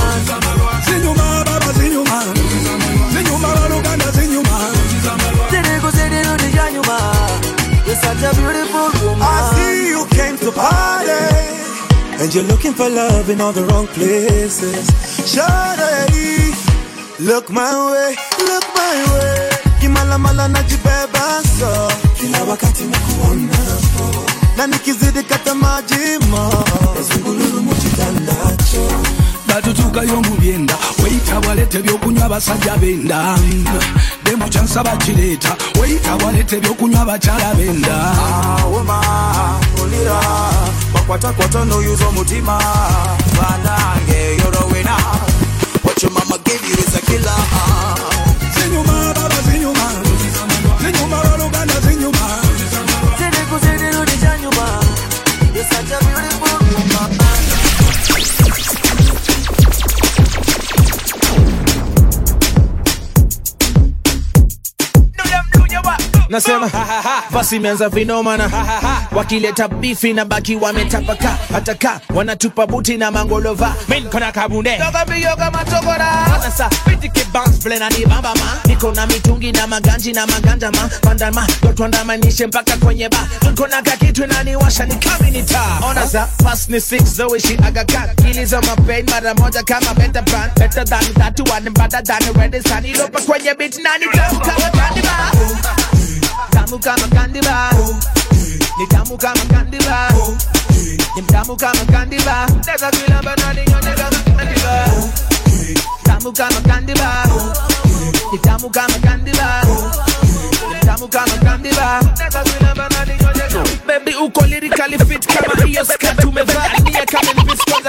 zinyuma 0.86 1.44
baba 1.46 1.72
zinyuma 1.78 2.18
zinyuma 3.12 3.48
baluganda 3.56 4.10
zinyuma 4.12 4.56
Zirigu 5.50 5.90
zirigu 5.90 6.36
dijanyuma. 6.42 6.98
You're 7.86 7.96
such 7.96 8.22
a 8.28 8.34
beautiful 8.36 8.90
woman. 9.06 9.22
I 9.22 9.52
see 9.54 9.88
you 9.88 10.06
came 10.10 10.36
to 10.38 10.52
party. 10.52 11.24
And 12.20 12.34
you're 12.34 12.44
looking 12.44 12.74
for 12.74 12.88
love 12.90 13.30
in 13.30 13.40
all 13.40 13.52
the 13.52 13.64
wrong 13.64 13.86
places. 13.88 14.86
Shawty, 15.32 16.52
look 17.20 17.48
my 17.50 17.72
way, 17.92 18.16
look 18.38 18.64
my 18.74 18.96
way. 19.14 19.50
Kimala 19.80 20.18
mala 20.18 20.48
najibeba 20.48 21.42
so. 21.58 21.88
Kila 22.26 22.44
wakati 22.44 22.84
nakuona 22.84 23.58
na 24.56 24.66
nikizidi 24.66 25.22
kata 25.22 25.54
maji 25.54 25.94
mo. 26.30 26.64
Zungululu 27.12 27.62
muchitandacho. 27.62 28.90
batutuukayo 29.48 30.20
mu 30.22 30.36
byenda 30.40 30.74
weyita 31.02 31.40
bwaleta 31.40 31.78
ebyokunywa 31.78 32.24
abasajja 32.26 32.76
benda 32.76 33.38
demo 34.24 34.48
kyansa 34.48 34.82
bakireeta 34.84 35.56
weyita 35.80 36.16
bwaleta 36.16 36.56
ebyokunywa 36.56 37.00
abakyala 37.02 37.54
benda 37.54 37.96
Woma, 38.72 39.00
ulira, 39.82 40.20
bakwatakwata 40.94 41.64
n'oyuza 41.64 42.06
omutima. 42.08 42.58
Banange, 43.36 44.36
you're 44.38 44.58
a 44.60 44.66
winner. 44.72 45.02
What 45.82 46.02
your 46.02 46.12
mama 46.12 46.38
gave 46.44 46.62
you 46.68 46.74
is 46.74 46.94
a 46.96 47.00
killer. 47.00 47.40
Nasema 66.28 66.70
basi 67.30 67.56
imeanza 67.56 67.88
vinomana 67.88 68.50
wakileta 69.12 69.68
bifi 69.68 70.12
na 70.12 70.24
baki 70.24 70.56
wametapaka 70.56 71.38
hataka 71.52 72.00
wanatupa 72.14 72.66
buti 72.66 72.96
na 72.96 73.10
mangolova. 73.10 73.74
Minkona 73.88 74.32
kabunde. 74.32 74.70
Yogabiyoga 74.78 75.50
matogora. 75.50 76.26
Sasa 76.42 76.68
pitike 76.68 77.24
bounce 77.32 77.58
vile 77.62 77.78
na 77.78 77.88
nibambama 77.88 78.40
niko 78.64 78.92
na 78.92 79.06
mitungi 79.06 79.52
na 79.52 79.66
maganji 79.66 80.12
na 80.12 80.26
maganja 80.26 80.70
ma. 80.72 80.88
Pandama 81.00 81.46
dotwandamanishe 81.62 82.46
mpaka 82.46 82.76
kwenye 82.76 83.08
ba. 83.08 83.28
Niko 83.42 83.66
na 83.66 83.82
kakitu 83.82 84.26
naniwasha 84.26 84.86
ni 84.86 84.94
kaminita 84.94 85.62
ona 85.90 86.06
za 86.06 86.26
pass 86.44 86.68
ni 86.68 86.80
six 86.80 87.02
zoishi 87.04 87.58
agaka 87.66 88.08
kilizo 88.14 88.60
mapain 88.62 89.10
mara 89.10 89.34
moja 89.34 89.62
kama 89.62 89.94
better 89.94 90.24
plan. 90.24 90.50
Better 90.56 90.84
than 90.84 91.04
that 91.14 91.40
one 91.50 91.70
better 91.70 92.02
than 92.02 92.34
red 92.34 92.62
sun. 92.68 92.84
Ilopa 92.84 93.20
kwenye 93.20 93.54
beat 93.54 93.78
nani 93.78 94.04
tamu 94.12 94.40
kama 94.40 94.70
candy 94.70 95.02
bar 95.02 95.30
tamu 96.50 96.78
kama 96.78 97.08
candy 97.08 97.40
bar 97.40 97.74
ni 98.78 98.86
tamu 98.86 99.16
kama 99.18 99.40
candy 99.52 99.78
bar 99.78 100.12
ni 101.16 101.22
mtamu 101.22 101.56
kama 101.56 101.84
candy 101.92 102.18
bar 102.24 102.50
neza 102.66 102.90
kila 102.90 103.22
banani 103.22 103.60
nyonye 103.70 103.94
kama 103.94 104.18
candy 104.36 104.60
bar 104.62 104.90
tamu 106.04 106.32
kama 106.32 106.60
candy 106.68 106.94
bar 106.94 107.28
ni 108.32 108.38
tamu 108.38 108.70
kama 108.70 108.98
candy 108.98 109.32
bar 109.32 109.64
ni 110.72 110.80
tamu 110.86 111.08
candy 111.08 111.70
bar 111.76 112.02
baby 113.86 114.14
uko 114.14 114.46
lyrically 114.46 114.98
fit 114.98 115.26
kama 115.26 115.64
hiyo 115.66 115.84
skirt 115.84 116.24
umevaa. 116.24 116.68
Nia 116.84 117.06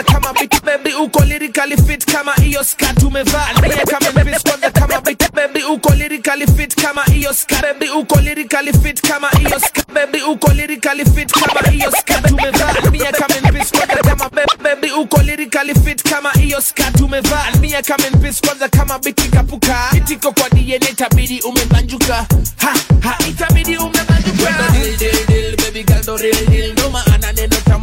kama 0.03 0.33
baby 0.65 0.93
uko 0.93 1.23
lyrically 1.25 1.77
fit 1.77 2.05
kama 2.05 2.33
hiyo 2.33 2.63
skirt 2.63 3.03
umevaa 3.03 3.47
kwanza 4.43 4.71
kama 4.71 5.01
hiyo 7.17 7.33
baby 7.61 7.89
uko 7.89 8.19
lirikali 8.21 8.73
fit 8.73 9.01
kama 9.01 9.29
hiyo 9.29 9.59
baby 9.93 10.21
uko 10.21 10.53
lirikali 10.53 11.05
fit 11.05 11.31
kama 11.31 11.69
hiyo 11.71 11.91
skirt 11.91 12.31
umevaa 12.31 12.73
nia 12.91 13.11
kama 13.11 13.35
nipis 13.51 13.71
kwanza 13.71 13.95
kama 14.03 14.29
baby 14.63 14.91
uko 14.91 15.21
lirikali 15.21 15.73
fit 15.75 16.03
kama 16.09 16.31
hiyo 16.31 16.61
skirt 16.61 17.01
umevaa 17.01 17.51
nia 17.61 17.81
kama 17.81 18.09
nipis 18.09 18.41
kwanza 18.41 18.69
kama 18.69 18.99
kapuka. 18.99 19.89
Itiko 19.97 20.31
kwa 20.31 20.49
DNA 20.49 20.89
itabidi 20.89 21.41
umebanjuka 21.41 22.25
itabidi 23.29 23.77
umebanjuka 23.77 24.53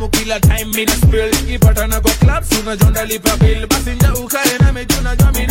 kila 0.08 0.40
time 0.40 0.64
mina 0.64 0.92
spill 0.96 1.28
ikipatana 1.34 2.00
kwa 2.00 2.10
clubs 2.10 2.48
unajonda 2.60 3.04
lipa 3.04 3.36
bill. 3.36 3.66
Basi 3.66 3.90
nja 3.90 4.14
ukae 4.14 4.58
na 4.60 4.72
mejuna 4.72 5.16
jua 5.16 5.32
mina 5.32 5.42
kufeel 5.42 5.43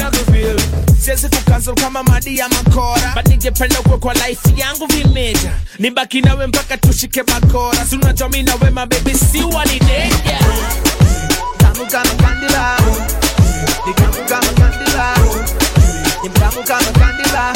siwezi 1.04 1.30
kucancel 1.30 1.76
kama 1.76 2.04
madi 2.04 2.38
ya 2.38 2.50
makora 2.50 3.12
but 3.16 3.28
ningependa 3.28 3.76
kuwe 3.76 3.98
kwa 3.98 4.14
life 4.14 4.40
yangu 4.56 4.86
vimeja. 4.88 5.52
Nibaki 5.80 6.22
nawe 6.22 6.48
mpaka 6.48 6.78
tushike 6.78 7.24
bakora. 7.24 7.86
Si 7.86 7.96
unajua 7.96 8.30
mi 8.30 8.44
na 8.44 8.56
wema 8.56 8.86
baby 8.86 9.14
si 9.14 9.44
wanideja 9.44 10.40
tamu 11.58 11.86
kama 11.92 12.16
kandila. 12.16 12.78
Ni 13.88 13.94
tamu 13.94 14.14
kama 14.30 14.48
kandila. 14.54 15.16
Ni 16.24 16.30
tamu 16.30 16.64
kama 16.64 16.92
kandila 16.92 17.54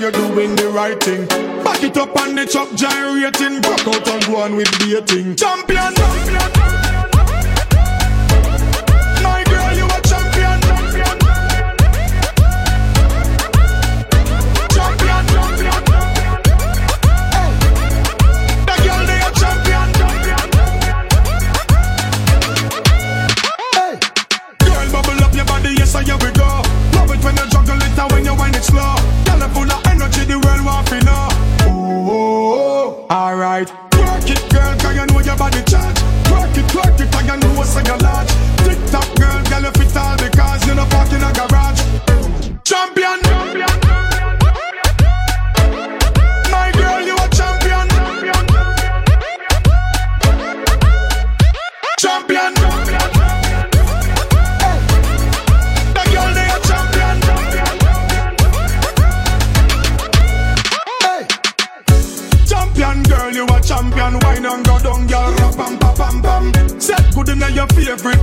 you're 0.00 0.12
doing 0.12 0.54
the 0.54 0.68
right 0.68 1.02
thing. 1.02 1.26
Back 1.64 1.82
it 1.82 1.96
up 1.96 2.14
on 2.20 2.34
the 2.34 2.46
truck, 2.46 2.72
gyrating. 2.74 3.60
Rock 3.62 3.86
out 3.86 4.08
and 4.08 4.24
go 4.26 4.36
on 4.36 4.56
with 4.56 4.70
dating. 4.78 5.34
Champion, 5.36 5.94
champion. 5.94 6.50
My 9.22 9.42
girl, 9.44 9.72
you 9.74 9.86
a 9.86 9.98
champion. 10.06 10.60
Champion, 14.70 15.24
champion. 15.34 15.82
Girl, 18.84 19.04
they 19.06 19.18
a 19.18 19.30
champion. 19.40 19.88
Hey. 23.74 23.98
Girl, 24.60 24.86
bubble 24.92 25.24
up 25.24 25.34
your 25.34 25.44
body, 25.46 25.74
yes, 25.74 25.94
I 25.94 26.02
here 26.04 26.16
we 26.18 26.30
go. 26.32 26.62
Love 26.94 27.10
it 27.10 27.24
when 27.24 27.36
you 27.36 27.46
juggle 27.50 27.82
it 27.82 27.98
and 27.98 28.12
when 28.12 28.24
you 28.24 28.34
wind 28.34 28.54
it 28.54 28.62
slow. 28.62 28.97
Alright. 33.10 33.87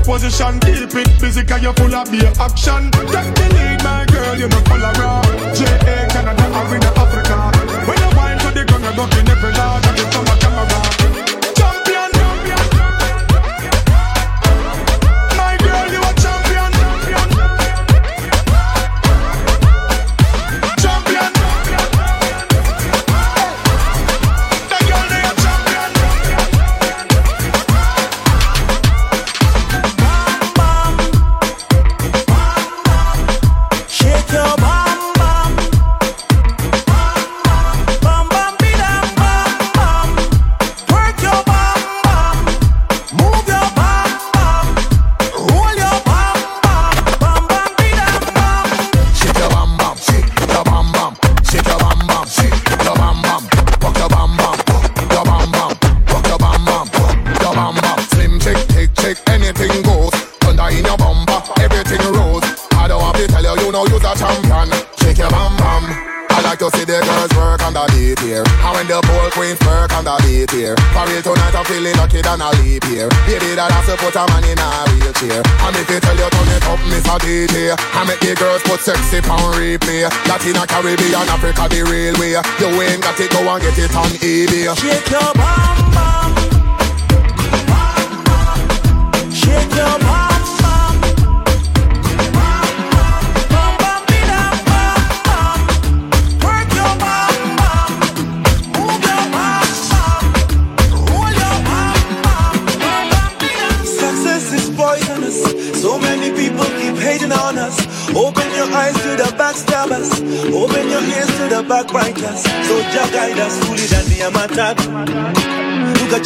Position. 0.06 0.60
Keep 0.62 0.94
it 0.96 1.20
busy, 1.20 1.44
cause 1.44 1.62
you 1.62 1.74
full 1.74 1.94
of 1.94 2.10
beer 2.12 2.32
action. 2.40 2.92
Take 2.92 3.34
the 3.34 3.46
lead, 3.58 3.84
my 3.84 4.06
girl, 4.06 4.36
you 4.38 4.46
of 4.46 4.98
rock. 5.02 5.26
J.A. 5.58 6.08
Canada, 6.14 6.46
Arena, 6.62 6.92
Africa. 6.96 7.38
When 7.88 7.98
you 7.98 8.10
wine 8.16 8.38
to 8.40 8.50
the 8.54 8.64
ground, 8.66 8.86
you 8.86 8.94
go 8.96 9.04
in 9.18 9.30
every 9.30 9.52
lodge. 9.54 9.86
And 9.88 9.98
you 9.98 10.06
from 10.12 10.28
a 10.28 10.36
camera. 10.40 10.75
Caribbean, 80.76 81.24
Africa, 81.32 81.70
the 81.70 81.88
real 81.88 82.12
way. 82.20 82.36
You 82.60 82.68
ain't 82.84 83.02
got 83.02 83.18
it, 83.18 83.32
go 83.32 83.48
and 83.48 83.64
get 83.64 83.80
it 83.80 83.96
on 83.96 84.12
eBay. 84.20 84.68
Shake 84.76 85.10
your 85.10 85.35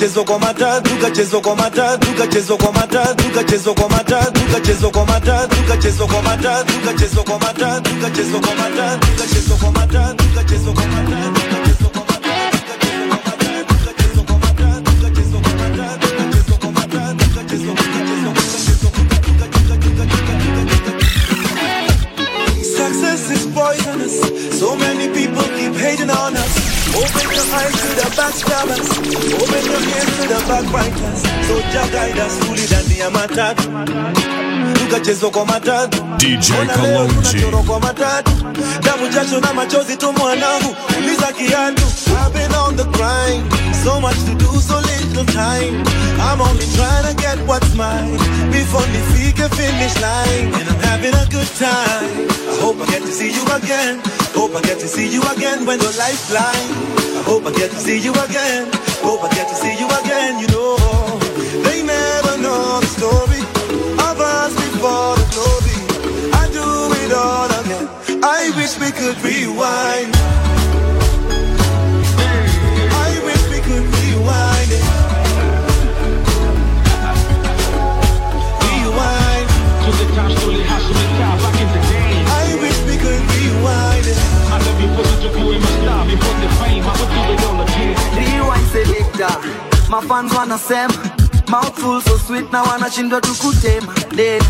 tukachezwa 0.09 0.25
kwa 0.25 0.39
matatu 0.39 0.89
tukachezwa 0.89 1.41
kwa 1.41 1.55
matatu 1.55 2.07
tukachezwa 2.07 2.57
kwa 2.57 2.71
matatu 2.71 3.23
tukachezwa 3.23 3.73
kwa 3.75 3.89
matatu 3.89 4.35
tukachezwa 4.43 4.87
kwa 4.89 5.05
matatu 5.05 5.55
tukachezwa 5.55 6.07
kwa 6.07 6.19
matatu 6.19 6.65
tukachezwa 6.73 7.27
kwa 7.27 7.41
matatu 7.41 7.85
tukachezwa 7.93 8.39
kwa 8.39 8.41
matatu 8.41 8.55
tukachezwa 8.55 9.59
kwa 9.59 9.71
matatu 9.71 10.15
tukachezwa 10.25 10.73
kwa 10.73 10.83
matatu 10.83 11.29
Success 22.63 23.29
is 23.31 23.45
poisonous. 23.53 24.59
So 24.59 24.75
many 24.75 25.07
people 25.13 25.43
keep 25.57 25.73
hating 25.75 26.09
on 26.09 26.35
us. 26.37 26.58
Open 26.99 27.27
your 27.31 27.47
eyes 27.59 27.75
to 27.81 27.89
the 27.99 28.07
backstabbers. 28.17 28.87
Open 29.41 29.63
your 29.69 29.81
ears 29.95 30.11
to 30.17 30.23
the 30.31 30.39
backbiters. 30.49 31.19
So 31.47 31.55
Jah 31.71 31.87
guide 31.93 32.19
us 32.19 32.33
fully 32.43 32.65
than 32.71 32.85
the 32.89 32.97
amatatu. 33.07 33.65
Tukachezwa 34.79 35.29
kwa 35.31 35.45
matatu. 35.45 35.97
DJ 36.17 36.51
Ona 36.61 36.75
leo 36.77 37.07
Kalonji. 37.07 37.13
tunachorwa 37.31 37.63
kwa 37.63 37.79
matatu. 37.79 38.31
Damu 38.83 39.07
jasho 39.09 39.39
na 39.39 39.53
machozi 39.53 39.97
tu 39.97 40.13
mwanangu. 40.13 40.75
Liza 41.01 41.27
kiatu. 41.33 41.83
I've 42.09 42.33
been 42.33 42.53
on 42.53 42.75
the 42.75 42.83
grind. 42.83 43.53
So 43.83 44.01
much 44.01 44.17
to 44.25 44.35
do, 44.35 44.59
so 44.61 44.81
little 45.19 45.33
time. 45.33 45.83
I'm 46.19 46.41
only 46.41 46.65
trying 46.75 47.05
to 47.09 47.15
get 47.21 47.37
what's 47.47 47.75
mine. 47.75 48.17
Before 48.51 48.81
nifike 48.93 49.49
finish 49.55 49.95
line. 50.01 50.47
And 50.55 50.65
I'm 50.69 50.79
having 50.79 51.13
a 51.13 51.25
good 51.29 51.47
time. 51.59 52.27
I 52.51 52.55
hope 52.61 52.77
I 52.79 52.85
get 52.87 53.01
to 53.01 53.11
see 53.11 53.31
you 53.31 53.43
again. 53.51 54.01
Hope 54.33 54.55
I 54.55 54.61
get 54.61 54.79
to 54.79 54.87
see 54.87 55.11
you 55.11 55.21
again 55.35 55.65
when 55.65 55.79
the 55.79 55.91
lights 55.97 56.29
blind. 56.29 56.69
I 57.19 57.21
hope 57.23 57.45
I 57.45 57.51
get 57.51 57.71
to 57.71 57.77
see 57.77 57.99
you 57.99 58.11
again. 58.11 58.69
Hope 59.03 59.23
I 59.23 59.29
get 59.35 59.47
to 59.49 59.55
see 59.55 59.75
you 59.79 59.87
again, 60.01 60.39
you 60.39 60.47
know. 60.47 60.77
They 61.65 61.83
never 61.83 62.37
know 62.37 62.79
the 62.79 62.91
story 62.97 63.41
of 64.07 64.15
us 64.19 64.53
before 64.55 65.15
the 65.19 65.27
glory. 65.35 65.79
I 66.31 66.43
do 66.51 66.67
it 67.03 67.11
all 67.11 67.49
again. 67.61 67.87
I 68.23 68.51
wish 68.55 68.79
we 68.79 68.91
could 68.91 69.17
rewind. 69.23 70.38
Mafans 90.09 90.33
wanasema 90.33 90.93
mouthful 91.47 92.01
so 92.01 92.19
sweet 92.27 92.51
na 92.51 92.63
wanashindwa 92.63 93.21
tukutema 93.21 93.93
dena 94.15 94.45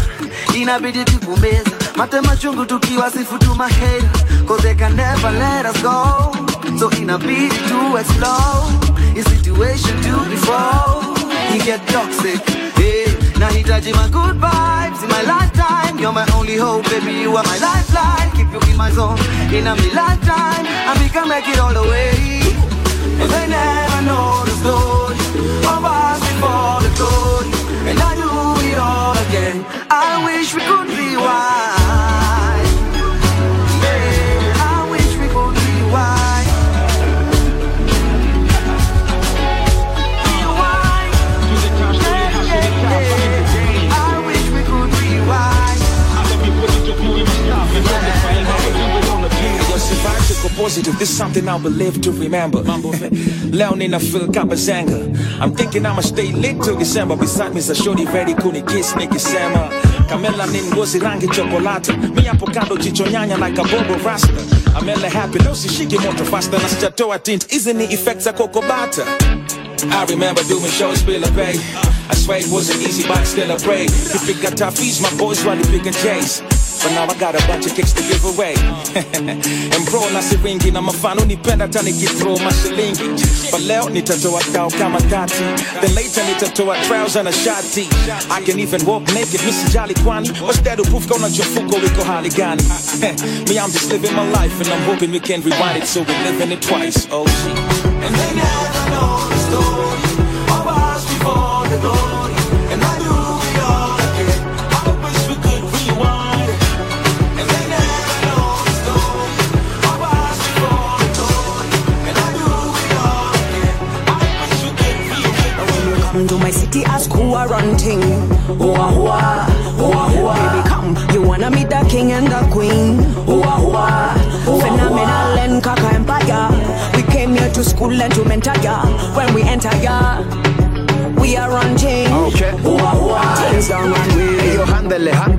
inabidi 0.56 1.04
tukumeza 1.06 1.72
matema 1.96 2.36
chungu 2.38 2.66
tukiwa 2.66 3.12
sifu 3.12 3.38
tu 3.38 3.56
mahera 3.56 4.10
cause 4.48 4.62
they 4.64 4.76
can 4.76 4.96
never 4.96 5.32
let 5.32 5.66
us 5.76 5.82
go. 5.82 6.32
So 6.80 6.90
inabidi 6.92 7.56
to 7.70 7.98
explore. 7.98 8.68
In 9.16 9.24
situation 9.24 10.02
to 10.02 10.30
before 10.30 11.04
you 11.54 11.64
get 11.66 11.86
toxic. 11.88 12.42
Hey, 12.78 13.06
nahitaji 13.40 13.94
my 13.94 14.08
good 14.10 14.40
vibes 14.40 15.04
in 15.04 15.10
my 15.10 15.22
lifetime. 15.24 16.00
You're 16.00 16.14
my 16.14 16.26
only 16.36 16.56
hope 16.58 16.90
baby 16.90 17.12
you 17.22 17.36
are 17.38 17.44
my 17.44 17.58
lifeline. 17.60 18.32
Keep 18.36 18.54
you 18.54 18.72
in 18.72 18.78
my 18.78 18.92
zone 18.92 19.20
in 19.54 19.68
a 19.68 19.76
me 19.76 19.92
lifetime 19.94 20.66
and 20.66 21.00
we 21.02 21.10
can 21.10 21.28
make 21.28 21.48
it 21.48 21.60
all 21.60 21.74
the 21.74 21.84
way. 21.84 22.42
And 23.22 23.30
they 23.30 23.48
never 23.48 24.02
know 24.04 24.44
the 24.46 24.52
story 24.62 25.19
the. 25.78 27.50
And 27.90 28.00
I 28.00 28.16
do 28.16 28.68
it 28.70 28.78
all 28.78 29.16
again. 29.28 29.66
I 29.90 30.24
wish 30.26 30.54
we 30.54 30.62
could 30.62 30.88
rewind. 30.98 31.79
Positive, 50.70 51.00
this 51.00 51.10
is 51.10 51.18
something 51.18 51.50
I 51.50 51.56
will 51.56 51.72
live 51.72 52.00
to 52.02 52.12
remember. 52.12 52.60
Leo 53.58 53.74
nina 53.74 54.00
feel 54.00 54.28
kabazanga. 54.28 55.00
I'm 55.42 55.56
thinking 55.56 55.84
I'ma 55.84 56.02
stay 56.02 56.32
lit 56.32 56.62
till 56.62 56.78
December. 56.78 57.16
Beside 57.16 57.54
me 57.54 57.58
is 57.58 57.72
a 57.72 57.76
shorty 57.76 58.06
very 58.06 58.36
cool, 58.36 58.52
kiss 58.52 58.94
nikisema. 58.94 59.72
Kamela 60.08 60.46
ni 60.52 60.62
ngozi 60.62 61.00
rangi 61.00 61.28
chokolate. 61.28 61.92
Mi 62.14 62.22
hapo 62.22 62.46
kando 62.46 62.78
jicho 62.78 63.06
nyanya 63.08 63.40
like 63.40 63.58
a 63.58 63.64
bobo 63.64 63.98
rasta. 64.06 64.32
Amele 64.78 65.10
happy, 65.10 65.40
leo 65.40 65.56
sishiki 65.56 65.98
moto 65.98 66.24
faster 66.26 66.60
na 66.60 66.70
sijatoa 66.70 67.20
tint. 67.24 67.48
Hizi 67.50 67.74
ni 67.74 67.86
effects 67.86 68.24
za 68.26 68.34
cocoa 68.34 68.62
butter. 68.62 69.06
I 69.92 70.06
remember 70.10 70.44
doing 70.44 70.70
shows 70.70 71.02
Bill 71.02 71.24
of 71.24 71.36
Bay. 71.36 71.56
I 72.12 72.16
swear 72.16 72.38
it 72.40 72.48
wasn't 72.52 72.82
easy, 72.88 73.08
but 73.08 73.24
still 73.26 73.52
I 73.52 73.58
prayed. 73.58 73.90
If 73.90 74.30
it 74.30 74.40
got 74.42 74.56
tough, 74.58 74.80
ease, 74.80 75.02
my 75.02 75.10
boys 75.18 75.44
run 75.44 75.58
the 75.62 75.68
pick 75.68 75.88
and 75.88 75.96
chase. 75.96 76.44
But 76.82 76.92
now 76.96 77.06
I 77.06 77.16
got 77.20 77.36
a 77.36 77.48
bunch 77.48 77.66
of 77.66 77.76
kicks 77.76 77.94
to 77.94 78.02
give 78.04 78.24
away. 78.26 78.56
and 78.96 79.86
bro, 79.86 80.10
na 80.14 80.22
siringi 80.22 80.72
na 80.72 80.82
mafano 80.82 81.26
nipenda 81.26 81.66
hata 81.66 81.82
nikithrow 81.82 82.40
mashilingi. 82.40 83.52
But 83.52 83.62
leo 83.62 83.90
nitatoa 83.90 84.42
dao 84.54 84.70
kama 84.70 85.00
kati. 85.02 85.44
Then 85.82 85.96
later 85.96 86.24
nitatoa 86.24 86.78
trouser 86.88 87.24
na 87.24 87.32
shati. 87.32 87.88
I 88.32 88.42
can 88.42 88.60
even 88.60 88.86
walk 88.86 89.04
naked, 89.14 89.42
misi 89.46 89.72
jali 89.72 89.94
kwani. 89.94 90.30
That 90.64 90.80
proof 90.90 91.08
kona 91.08 91.30
jofuko 91.30 91.78
iko 91.78 92.04
hali 92.04 92.30
gani? 92.30 92.64
Me, 93.50 93.58
I'm 93.60 93.72
just 93.72 93.92
living 93.92 94.16
my 94.16 94.30
life 94.32 94.60
and 94.62 94.70
I'm 94.70 94.82
hoping 94.84 95.12
we 95.12 95.20
can 95.20 95.42
rewind 95.42 95.78
it 95.84 95.88
so 95.88 96.02
we're 96.02 96.24
living 96.24 96.52
it 96.52 96.62
twice. 96.62 97.08
Oh 97.12 97.26
shit. 97.28 97.89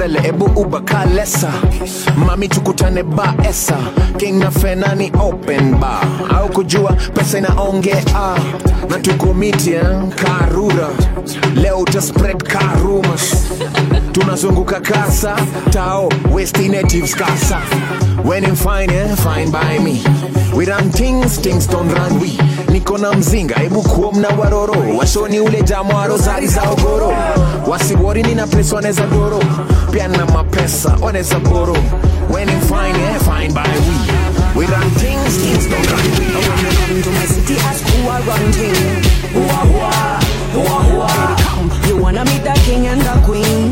Handele 0.00 0.28
ebu 0.28 0.44
ubaka 0.60 1.04
lesa, 1.04 1.52
mami 2.16 2.48
tukutane 2.48 3.02
ba 3.02 3.34
esa. 3.48 3.76
King 4.18 4.38
na 4.38 4.50
fenani 4.50 5.10
open 5.20 5.74
bar. 5.78 6.04
Au 6.30 6.48
kujua 6.48 6.92
pesa 7.14 7.38
inaongea. 7.38 8.02
Na 8.88 8.98
tukomiti 8.98 9.72
karura. 10.16 10.88
Leo 11.54 11.78
uta 11.80 12.00
spread 12.00 12.42
ka 12.42 12.60
tunazunguka 14.12 14.80
kasa. 14.80 15.36
Tao 15.70 16.08
west 16.32 16.56
natives 16.58 17.14
kasa. 17.14 17.58
When 18.24 18.44
I'm 18.44 18.56
fine, 18.56 18.90
eh, 18.90 19.14
fine 19.16 19.50
by 19.50 19.78
me. 19.78 20.02
We 20.54 20.66
run 20.66 20.90
things 20.90 21.38
things 21.38 21.66
don't 21.66 21.90
run 21.92 22.20
we. 22.20 22.28
Niko 22.72 22.98
na 22.98 23.12
mzinga 23.12 23.54
hebu 23.54 23.82
kuom 23.82 24.20
na 24.20 24.28
waroro. 24.28 24.74
Washoni 24.98 25.40
ule 25.40 25.62
jamu 25.62 25.98
arozari 25.98 26.46
za 26.46 26.62
ogoro. 26.62 27.12
Wasiwori 27.66 28.22
nina 28.22 28.46
pesa 28.46 28.76
wanaweza 28.76 29.06
doro 29.06 29.40
pia 29.92 30.08
na 30.08 30.26
mapesa 30.26 30.96
wanaweza 31.00 31.38
boro 31.40 31.74
when 32.30 32.48
I'm 32.48 32.60
fine, 32.60 33.18
fine 33.20 33.52
by 33.52 33.62
we 34.54 34.60
we 34.60 34.66
run 34.66 34.90
things 34.90 35.36
things 35.36 35.66
don't 35.66 35.90
run 35.90 36.04
we 36.18 36.30
Come 36.90 37.02
to 37.02 37.10
my 37.10 37.24
city, 37.26 37.54
ask 37.60 37.84
who 37.86 38.08
I 38.08 38.20
run 38.26 38.52
thing. 38.52 38.74
Who 39.32 39.40
I, 39.40 39.44
who 39.66 39.78
I, 39.80 39.90
who 40.52 40.60
I, 40.60 40.82
who 40.90 41.00
I. 41.00 41.36
Come, 41.40 41.70
you 41.88 41.96
wanna 42.02 42.24
meet 42.24 42.42
the 42.42 42.52
king 42.66 42.86
and 42.88 43.00
the 43.00 43.14
queen. 43.24 43.70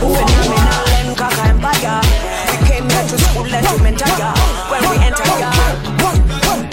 Phenomenal 0.00 0.88
and 0.98 1.16
kaka 1.16 1.42
empire. 1.48 2.00
We 2.50 2.56
came 2.68 2.88
here 2.90 3.04
to 3.06 3.18
school 3.18 3.46
and 3.54 3.66
to 3.66 3.82
mentor 3.82 4.08
ya. 4.18 4.34
When 4.70 4.82
we 4.90 4.96
enter 5.06 5.26
ya, 5.38 5.50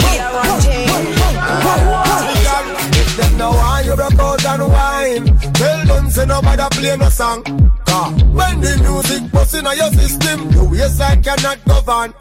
we 0.02 0.18
are 0.18 0.32
run 0.34 0.60
thing. 0.60 0.88
Who 0.88 1.34
I, 1.38 1.78
who 1.78 1.92
I. 1.94 2.98
If 2.98 3.16
them 3.16 3.38
no 3.38 3.50
want 3.50 3.86
you 3.86 3.94
broke 3.94 4.18
out 4.18 4.44
and 4.44 4.62
wine 4.68 5.38
Tell 5.54 5.86
them 5.86 6.10
say 6.10 6.26
nobody 6.26 6.62
play 6.76 6.96
no 6.96 7.08
song 7.08 7.42
When 7.88 8.60
the 8.60 8.76
music 8.84 9.32
bust 9.32 9.54
in 9.54 9.64
your 9.64 9.90
system 9.92 10.50
The 10.50 10.64
waistline 10.64 11.22
cannot 11.22 11.64
govern 11.64 12.12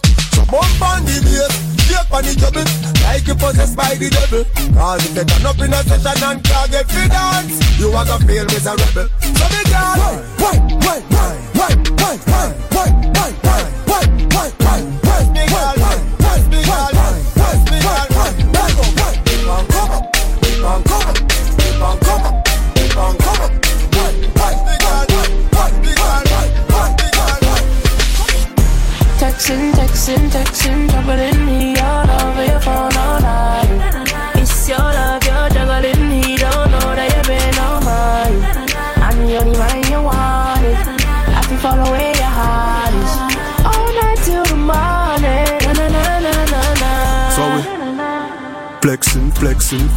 bump 0.47 0.82
on 0.82 1.03
the 1.03 1.20
bass 1.24 1.53
Shake 1.84 2.11
on 2.11 2.24
the 2.24 2.34
trouble 2.39 2.65
Like 3.03 3.28
you 3.28 3.36
possessed 3.36 3.76
by 3.76 3.95
the 3.95 4.09
devil 4.09 4.43
Cause 4.74 5.05
if 5.05 5.13
they 5.13 5.26
turn 5.26 5.45
up 5.45 5.59
in 5.59 5.74
a 5.74 5.84
session 5.84 6.24
and 6.24 6.43
can't 6.43 6.72
get 6.72 6.89
free 6.89 7.07
dance 7.07 7.59
You 7.80 7.91
are 7.91 8.05
gonna 8.05 8.26
feel 8.26 8.45
miserable 8.45 9.07
So 9.20 9.45
the 9.51 9.61
girl 9.68 9.95
Why, 9.99 10.15
why, 10.39 10.55
why, 10.84 10.99
why, 11.11 11.36
why, 11.51 11.72
why, 11.99 12.15
why, 12.15 12.49
why, 12.72 12.72
why, 12.72 12.89
why, 13.13 13.32
why, 13.43 13.56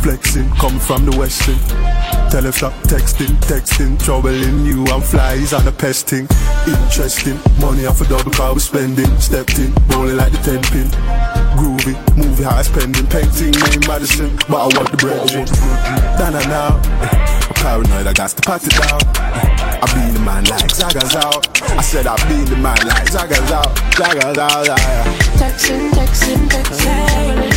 flexing, 0.03 0.49
come 0.57 0.79
from 0.79 1.05
the 1.05 1.17
western. 1.17 1.59
Tell 2.31 2.43
her 2.43 2.53
stop 2.53 2.73
texting, 2.85 3.35
texting, 3.45 4.03
troubling 4.03 4.65
you 4.65 4.85
and 4.87 5.05
flies 5.05 5.53
on 5.53 5.67
a 5.67 5.73
pesting. 5.73 6.27
Interesting, 6.67 7.39
money 7.61 7.87
off 7.87 8.01
a 8.01 8.05
double 8.09 8.31
car 8.31 8.55
we 8.55 8.61
spending. 8.61 9.11
Stepped 9.19 9.59
in, 9.59 9.73
rolling 9.89 10.17
like 10.17 10.33
the 10.33 10.39
ten 10.39 10.63
pin. 10.73 10.89
Groovy, 11.59 11.95
movie 12.17 12.45
high 12.45 12.63
spending, 12.63 13.07
painting 13.07 13.53
name 13.53 13.83
Madison, 13.87 14.31
but 14.49 14.61
I 14.65 14.69
want 14.77 14.91
the 14.91 14.97
bread. 14.97 15.29
Nah 16.19 16.31
nah 16.31 16.45
nah, 16.49 16.81
I'm 17.49 17.55
paranoid, 17.55 18.07
I 18.07 18.13
got 18.13 18.31
to 18.31 18.43
pat 18.43 18.65
it 18.65 18.75
down. 18.79 19.01
I 19.83 19.87
be 19.93 20.13
the 20.13 20.21
man 20.25 20.45
like 20.45 20.71
Zaga's 20.71 21.15
out. 21.17 21.47
I 21.73 21.83
said 21.83 22.07
I 22.07 22.17
be 22.29 22.45
the 22.49 22.57
man 22.57 22.79
like 22.87 23.09
Zaga's 23.11 23.51
out, 23.53 23.77
Zaga's 23.95 24.39
out, 24.39 24.67
yeah. 24.67 25.05
Texting, 25.37 25.91
texting, 25.91 26.49
texting, 26.49 27.50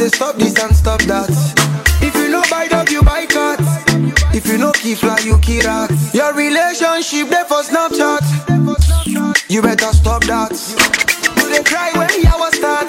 say 0.00 0.16
stop 0.16 0.36
this 0.36 0.56
and 0.62 0.74
stop 0.74 1.02
that. 1.02 1.28
If 2.00 2.14
you 2.14 2.30
know 2.30 2.42
buy 2.48 2.68
dog, 2.68 2.90
you 2.90 3.02
buy 3.02 3.26
cat. 3.26 3.60
If 4.34 4.46
you 4.46 4.56
know 4.56 4.72
keep 4.72 4.96
fly, 4.96 5.18
you 5.18 5.36
key 5.40 5.60
rat. 5.60 5.90
Your 6.14 6.32
relationship 6.32 7.28
there 7.28 7.44
for 7.44 7.60
Snapchat. 7.60 8.24
You 9.50 9.60
better 9.60 9.92
stop 9.92 10.24
that. 10.24 10.56
You 11.36 11.50
they 11.52 11.62
cry 11.62 11.92
when 11.92 12.08
the 12.16 12.24
hour 12.32 12.48
start. 12.56 12.88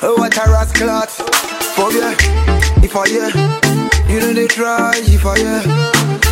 what 0.18 0.32
a 0.32 0.44
rat 0.50 0.72
clot. 0.72 1.10
For 1.76 1.92
yeah, 1.92 2.16
if 2.80 2.96
I 2.96 3.04
yeah, 3.12 3.30
you 4.08 4.20
know 4.20 4.32
they 4.32 4.48
try. 4.48 4.92
If 4.96 5.26
I 5.26 5.36
yeah, 5.36 5.60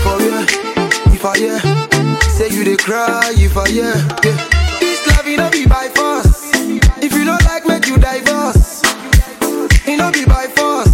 for 0.01 0.17
yeah, 0.25 1.13
if 1.13 1.25
I 1.25 1.37
yeah, 1.37 1.61
say 2.33 2.49
you 2.49 2.65
they 2.65 2.77
cry. 2.79 3.35
If 3.37 3.59
I 3.59 3.67
yeah, 3.69 3.93
yeah. 4.25 4.39
This 4.81 5.07
love 5.09 5.29
you 5.29 5.37
know 5.37 5.51
be 5.51 5.67
by 5.67 5.89
force. 5.89 6.49
If 7.05 7.13
you 7.13 7.25
don't 7.25 7.45
like, 7.45 7.67
make 7.67 7.87
you 7.87 7.99
divorce. 7.99 8.90
You 9.91 9.97
know 9.97 10.13
be 10.13 10.25
by 10.25 10.47
force. 10.47 10.90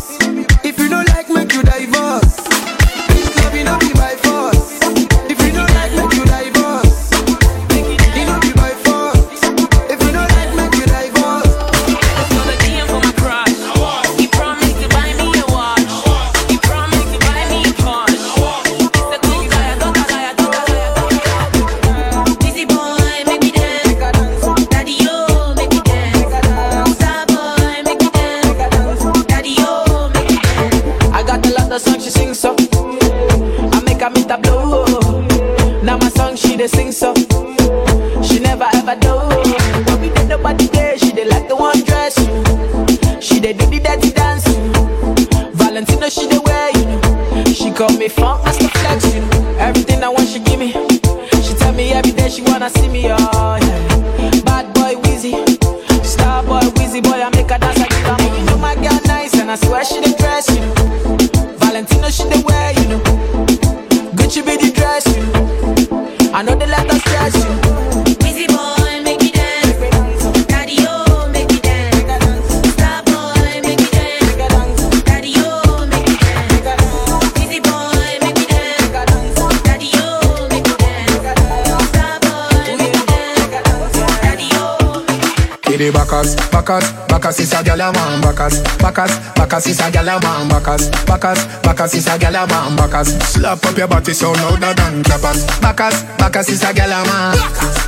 Bacchus, 86.67 86.91
Bacchus 87.07 87.39
is 87.39 87.53
a 87.53 87.63
gal 87.63 87.81
a 87.81 87.93
man 87.93 88.21
Bacchus, 88.21 88.59
Bacchus, 88.79 89.15
Bacchus 89.39 89.67
is 89.69 89.79
a 89.79 89.89
gal 89.89 90.09
a 90.09 90.19
man 90.21 90.49
Bacchus, 90.49 90.91
Bacchus, 91.07 91.47
Bacchus 91.63 91.95
is 91.95 92.09
a 92.09 92.19
gal 92.19 92.35
a 92.35 92.47
man 92.49 92.75
Bacchus 92.75 93.15
Slap 93.23 93.65
up 93.65 93.79
your 93.79 93.87
body 93.87 94.13
so 94.13 94.33
louder 94.33 94.75
than 94.75 95.05
clappers 95.05 95.47
Bacchus, 95.63 96.03
Bacchus 96.19 96.49
is 96.49 96.65
a 96.65 96.75
gal 96.75 96.91
a 96.91 97.07
man. 97.07 97.39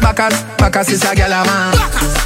Bacchus, 0.01 0.43
Bacchus 0.57 0.91
is 0.91 1.03
a 1.03 1.14
gal 1.16 1.33
a 1.33 1.45
man. 1.45 1.74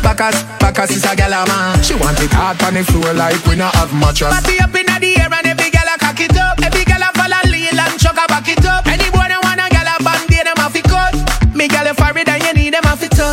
Bacchus, 0.03 0.43
Bacchus 0.61 0.91
is 0.91 1.05
a 1.05 1.17
gal 1.17 1.33
a 1.33 1.47
man. 1.49 1.83
She 1.83 1.95
want 1.95 2.21
it 2.21 2.33
hard 2.33 2.63
on 2.65 2.75
the 2.75 2.85
floor 2.85 3.15
like 3.15 3.41
we 3.47 3.57
not 3.57 3.75
have 3.77 3.95
mattress. 3.95 4.37
Party 4.37 4.61
up 4.61 4.77
in 4.77 4.85
the 4.85 5.17
air 5.17 5.33
and 5.33 5.47
every 5.47 5.71
gal 5.71 5.89
a 5.89 5.97
cock 5.97 6.21
it 6.21 6.37
up. 6.37 6.61
Every 6.61 6.85
gal 6.85 7.01
a 7.01 7.09
follow 7.17 7.41
lean 7.49 7.81
and 7.81 7.97
chuck 7.99 8.21
a 8.21 8.29
back 8.29 8.49
it 8.49 8.65
up. 8.67 8.92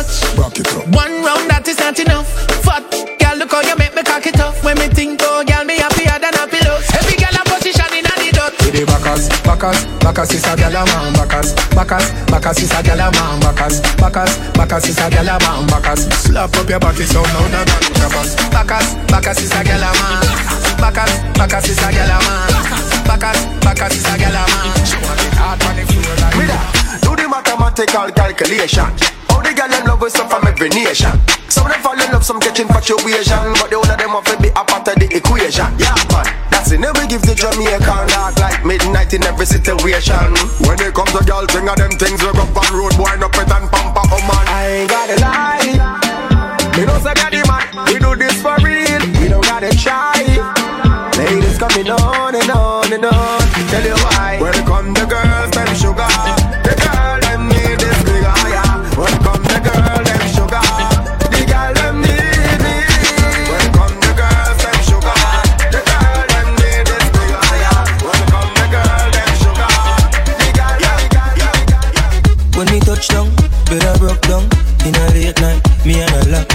Touch. 0.02 0.36
Back 0.36 0.58
it 0.58 0.68
up. 0.74 0.86
One 0.94 1.12
round 1.24 1.50
that 1.50 1.68
is 1.68 1.78
not 1.78 1.98
enough. 1.98 2.28
Fat 2.64 2.84
gal 3.18 3.36
look 3.36 3.52
how 3.52 3.60
you 3.60 3.76
make 3.76 3.94
me 3.94 4.02
cock 4.02 4.26
it 4.26 4.40
up. 4.40 4.56
When 4.64 4.78
me 4.78 4.88
think 4.88 5.20
oh 5.22 5.44
gal 5.44 5.64
me 5.64 5.76
happier 5.76 6.16
than 6.18 6.32
happy 6.34 6.60
love. 6.64 6.82
Every 6.96 7.16
gal 7.16 7.34
a 7.36 7.42
position 7.44 7.90
in 7.92 8.06
a 8.06 8.14
the 8.16 8.30
dot. 8.32 8.52
Kitty 8.58 8.84
Bacchus, 8.84 9.28
Bacchus 9.44 9.84
Bacchus, 10.00 10.00
Bacchus 10.00 10.32
is 10.32 10.46
a 10.46 10.56
gal 10.56 10.76
a 10.76 10.82
man. 10.84 11.12
Bacchus, 11.12 11.52
Bacchus, 11.76 12.06
Bacchus 12.30 12.60
is 12.64 12.72
a 12.72 12.80
gal 12.82 13.00
a 13.00 13.06
man. 13.12 13.40
Bacchus, 13.40 13.74
Bacchus, 14.00 14.32
Bacchus 14.56 14.88
is 14.88 14.98
a 14.98 15.06
gal 15.10 15.28
a 15.28 15.36
man. 15.38 15.66
Bacchus, 15.68 16.00
slap 16.24 16.54
up 16.56 16.68
your 16.68 16.80
body 16.80 17.04
so 17.04 17.22
now 17.22 17.46
that 17.52 17.68
Bacchus, 18.00 18.30
Bacchus, 18.50 18.86
Bacchus 19.10 19.40
is 19.44 19.52
a 19.52 19.60
gal 19.64 19.84
a 19.84 19.90
man. 20.00 20.24
Bacchus, 20.80 21.12
Bacchus 21.36 21.68
is 21.68 21.82
a 21.82 21.88
gal 21.92 22.12
a 22.12 22.18
man. 22.24 22.48
Bacchus, 23.04 23.38
Bacchus 23.60 23.96
is 24.00 24.08
a 24.08 24.14
gal 24.16 24.36
a 24.38 24.42
man. 24.48 24.72
She 24.86 24.96
want 25.04 25.20
it 25.20 25.34
hard 25.36 25.60
on 25.60 25.76
the 25.76 25.84
floor 25.84 26.16
like 26.24 26.79
mathematical 27.80 28.12
calculation. 28.12 28.84
All 29.30 29.42
the 29.42 29.54
gal 29.54 29.68
them 29.68 29.86
love 29.86 30.00
with 30.00 30.12
some 30.12 30.28
from 30.28 30.46
every 30.46 30.68
nation. 30.68 31.12
Some 31.48 31.66
of 31.66 31.72
them 31.72 31.80
fall 31.82 31.96
in 31.96 32.12
love, 32.12 32.24
some 32.24 32.40
catch 32.40 32.60
infatuation, 32.60 33.56
but 33.56 33.70
the 33.70 33.76
whole 33.80 33.88
of 33.88 33.96
them 33.98 34.10
have 34.10 34.24
to 34.28 34.36
be 34.42 34.48
a 34.48 34.62
part 34.64 34.86
of 34.88 34.96
the 35.00 35.08
equation. 35.08 35.70
Yeah, 35.80 35.96
man. 36.12 36.28
That's 36.50 36.72
it. 36.72 36.80
Never 36.80 37.06
give 37.06 37.22
the 37.22 37.34
Jamaican 37.34 38.04
dark 38.12 38.36
like 38.38 38.64
midnight 38.66 39.14
in 39.14 39.24
every 39.24 39.46
situation. 39.46 40.36
When 40.66 40.76
it 40.76 40.92
comes 40.92 41.12
to 41.16 41.24
girl 41.24 41.46
thing 41.48 41.68
of 41.68 41.76
them 41.80 41.92
things, 41.96 42.20
go 42.20 42.30
up 42.36 42.52
on 42.52 42.68
road, 42.76 42.92
boy, 43.00 43.16
up 43.16 43.32
it 43.32 43.48
and 43.48 43.66
pamper, 43.72 43.79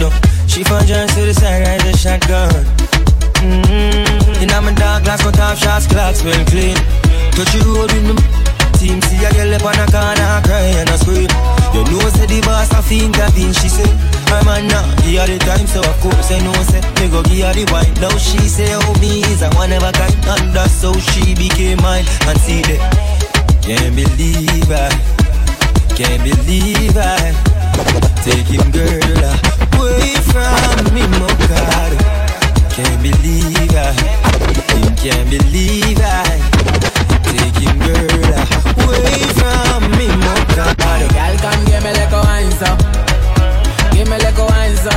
up 0.05 0.13
She 0.47 0.63
found 0.63 0.87
John 0.87 1.07
to 1.07 1.21
the 1.25 1.33
side, 1.33 1.65
ride 1.65 1.85
a 1.85 1.91
shotgun 1.97 2.53
mm-hmm. 3.41 4.43
In 4.43 4.49
my 4.49 4.73
dark 4.73 5.03
glass, 5.03 5.21
cut 5.21 5.39
off 5.39 5.57
shots, 5.57 5.87
clocks 5.87 6.23
well 6.23 6.45
clean. 6.45 6.77
Touch 7.33 7.53
you 7.55 7.65
road 7.65 7.91
with 7.91 8.05
me 8.05 8.15
Team 8.77 8.99
see 9.07 9.23
a 9.23 9.31
girl 9.33 9.55
up 9.55 9.63
on 9.63 9.79
a 9.79 9.87
corner, 9.87 10.41
cry 10.43 10.75
and 10.75 10.89
a 10.91 10.97
scream. 10.99 11.31
You 11.71 11.83
know 11.87 12.03
say 12.11 12.27
the 12.27 12.43
boss 12.43 12.71
a 12.75 12.83
fiend 12.83 13.15
intervene, 13.15 13.55
she 13.55 13.69
say 13.71 13.87
My 14.27 14.43
man 14.43 14.67
now, 14.67 14.83
give 15.01 15.19
her 15.19 15.27
the 15.27 15.39
time, 15.39 15.65
so 15.65 15.79
of 15.79 15.95
course 16.03 16.29
I 16.31 16.43
know 16.43 16.53
say 16.69 16.83
Me 16.99 17.07
go 17.07 17.23
give 17.23 17.47
her 17.47 17.53
the 17.55 17.63
wine, 17.71 17.93
now 18.03 18.11
she 18.19 18.39
say 18.45 18.67
oh 18.75 18.93
me 18.99 19.23
is 19.31 19.41
a 19.41 19.49
one 19.55 19.71
of 19.71 19.83
a 19.83 19.91
kind 19.95 20.15
And 20.27 20.51
that's 20.51 20.83
how 20.83 20.93
she 20.93 21.33
became 21.33 21.79
mine. 21.81 22.05
And 22.27 22.37
see 22.43 22.61
that, 22.67 22.83
can't 23.63 23.95
believe 23.95 24.69
I 24.69 24.91
can't 25.95 26.21
believe 26.21 26.97
I 26.99 27.31
take 28.25 28.47
him 28.47 28.69
girl 28.71 29.64
away 29.77 30.15
from 30.31 30.93
me, 30.93 31.03
my 31.19 31.27
God. 31.49 31.93
Can't 32.71 33.01
believe 33.01 33.75
I, 33.75 33.93
can't 34.99 35.29
believe 35.29 35.99
I. 36.01 36.55
Him 37.65 37.79
girl 37.79 37.95
away 38.83 39.23
from 39.39 39.83
me, 39.97 40.07
my 40.07 40.35
God. 40.55 40.77
Girl, 40.77 41.35
come 41.39 41.65
give 41.65 41.83
me 41.83 41.91
like 41.93 42.11
a 42.11 42.21
wine 42.21 42.51
so. 42.51 42.69
Give 43.95 44.07
me 44.09 44.17
like 44.19 44.37
a 44.37 44.45
wine 44.45 44.75
so. 44.75 44.95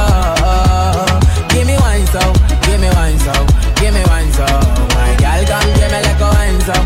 Give 1.49 1.67
me 1.67 1.77
wine 1.79 2.07
so. 2.07 2.23
Give 2.67 2.81
me 2.81 2.89
wine 2.91 3.19
so. 3.19 3.35
Give 3.79 3.95
me 3.95 4.03
wine 4.11 4.33
so. 4.33 4.47
My 4.95 5.15
girl, 5.23 5.43
come 5.47 5.71
give 5.79 5.91
me 5.93 6.01
like 6.03 6.21
a 6.21 6.29
wine 6.35 6.61
so. 6.67 6.77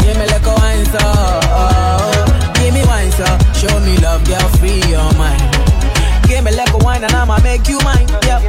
Give 0.00 0.16
me 0.16 0.26
like 0.26 0.46
a 0.46 0.54
wine 0.56 0.86
so. 0.94 1.04
Give 2.58 2.72
me 2.74 2.82
wine 2.84 3.12
so. 3.12 3.28
Show 3.52 3.80
me 3.80 3.96
love, 3.98 4.24
girl, 4.26 4.48
free 4.58 4.80
your 4.90 5.12
mind 5.14 5.75
Give 6.26 6.44
me 6.44 6.50
like 6.56 6.76
wine 6.84 7.04
and 7.04 7.12
I'ma 7.12 7.38
make 7.42 7.68
you 7.68 7.78
mine 7.80 8.08
Yep 8.26 8.42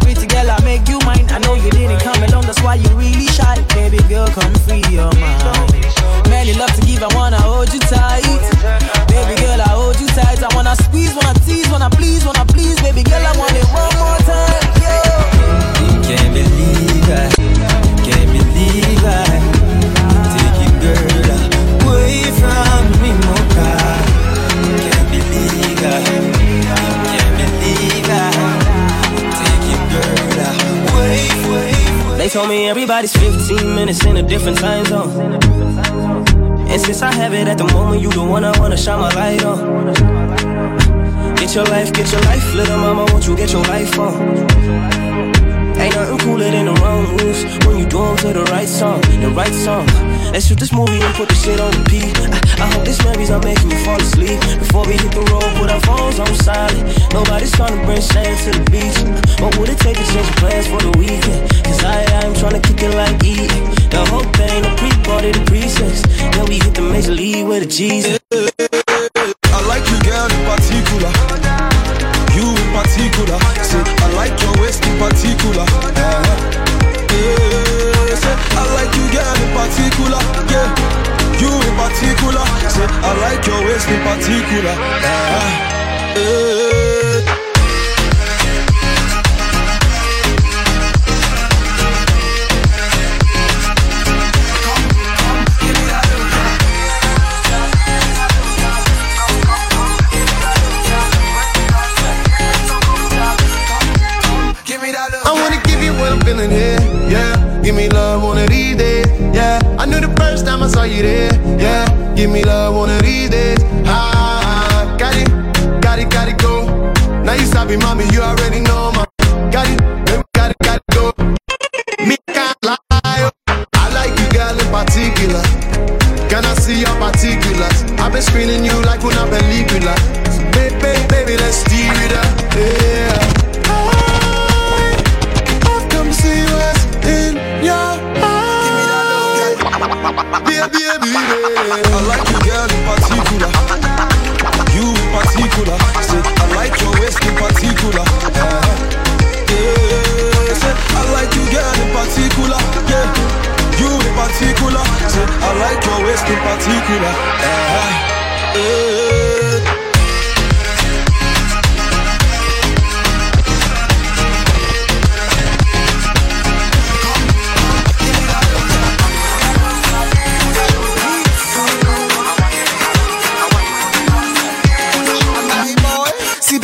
Pretty 0.00 0.26
girl, 0.26 0.50
I 0.50 0.58
make 0.64 0.88
you 0.88 0.98
mine. 1.06 1.30
I 1.30 1.38
know 1.38 1.54
you 1.54 1.70
didn't 1.70 2.00
come 2.00 2.20
along, 2.24 2.42
that's 2.42 2.60
why 2.62 2.74
you 2.74 2.88
really 2.98 3.26
shy. 3.26 3.62
Baby 3.74 4.02
girl, 4.08 4.26
come 4.26 4.52
free 4.66 4.82
your 4.90 5.12
mind. 5.22 5.70
Many 6.28 6.52
love 6.54 6.74
to 6.74 6.82
give, 6.84 7.02
I 7.02 7.14
wanna 7.14 7.40
hold 7.40 7.72
you 7.72 7.78
tight. 7.78 8.42
Baby 9.06 9.40
girl, 9.40 9.60
I 9.62 9.70
hold 9.70 10.00
you 10.00 10.08
tight. 10.08 10.42
I 10.42 10.48
wanna 10.52 10.74
squeeze, 10.74 11.14
wanna 11.14 11.38
tease, 11.46 11.70
wanna 11.70 11.90
please, 11.90 12.24
wanna 12.24 12.44
please. 12.44 12.74
Baby 12.82 13.04
girl, 13.04 13.24
I 13.24 13.36
want 13.38 13.54
it 13.54 13.66
one 13.70 13.94
more 14.02 14.18
time 14.26 14.66
yeah. 14.82 16.02
Can't 16.02 16.34
believe 16.34 17.06
I, 17.06 17.30
can't 18.02 18.30
believe 18.34 19.04
I 19.06 19.30
take 20.34 20.58
him 20.58 20.74
girl 20.82 21.86
away 21.86 22.34
from 22.34 22.89
They 32.20 32.28
told 32.28 32.50
me 32.50 32.68
everybody's 32.68 33.16
15 33.16 33.74
minutes 33.74 34.04
in 34.04 34.18
a 34.18 34.22
different 34.22 34.58
time 34.58 34.84
zone. 34.84 35.38
And 36.68 36.78
since 36.78 37.00
I 37.00 37.10
have 37.14 37.32
it 37.32 37.48
at 37.48 37.56
the 37.56 37.64
moment, 37.72 38.02
you 38.02 38.10
the 38.10 38.22
one 38.22 38.44
I 38.44 38.52
wanna 38.58 38.76
shine 38.76 39.00
my 39.00 39.08
light 39.14 39.42
on. 39.42 39.94
Get 41.36 41.54
your 41.54 41.64
life, 41.64 41.90
get 41.94 42.12
your 42.12 42.20
life, 42.20 42.54
little 42.54 42.76
mama, 42.76 43.06
won't 43.10 43.26
you 43.26 43.34
get 43.34 43.52
your 43.52 43.62
life 43.62 43.98
on? 43.98 45.29
Ain't 45.80 45.94
nothing 45.94 46.18
cooler 46.18 46.50
than 46.50 46.66
the 46.66 46.74
wrong 46.82 47.08
moves 47.16 47.40
when 47.64 47.78
you 47.78 47.86
do 47.86 48.04
to 48.20 48.32
the 48.36 48.44
right 48.52 48.68
song, 48.68 49.00
the 49.24 49.32
right 49.32 49.52
song. 49.52 49.86
Let's 50.30 50.46
shoot 50.46 50.58
this 50.60 50.72
movie 50.72 51.00
and 51.00 51.14
put 51.14 51.28
the 51.30 51.34
shit 51.34 51.58
on 51.58 51.72
repeat. 51.72 52.12
I, 52.60 52.64
I 52.64 52.66
hope 52.72 52.84
this 52.84 53.02
memories 53.02 53.30
are 53.30 53.40
making 53.40 53.70
you 53.70 53.78
fall 53.78 53.96
asleep. 53.96 54.38
Before 54.60 54.84
we 54.84 54.92
hit 55.00 55.10
the 55.10 55.24
road, 55.32 55.48
put 55.56 55.70
our 55.70 55.80
phones 55.80 56.20
on 56.20 56.28
silent. 56.36 56.84
Nobody's 57.16 57.52
trying 57.52 57.72
to 57.72 57.80
bring 57.88 58.02
shame 58.02 58.36
to 58.44 58.50
the 58.60 58.64
beach. 58.68 58.98
What 59.40 59.56
would 59.56 59.70
it 59.70 59.78
take 59.78 59.96
to 59.96 60.04
change 60.12 60.30
plans 60.36 60.66
for 60.68 60.80
the 60.84 60.92
weekend? 61.00 61.48
Cause 61.64 61.82
I, 61.82 62.04
I'm 62.20 62.34
trying 62.34 62.60
to 62.60 62.62
kick 62.68 62.82
it 62.84 62.94
like 62.94 63.16
E. 63.24 63.48
The 63.88 64.04
whole 64.12 64.28
thing, 64.36 64.60
the 64.60 64.72
pre-party, 64.76 65.32
the 65.32 65.42
pre-sex. 65.48 66.02
Then 66.36 66.44
we 66.44 66.60
hit 66.60 66.74
the 66.74 66.82
major 66.82 67.12
league 67.12 67.46
with 67.48 67.64
a 67.64 67.66
Jesus. 67.66 68.20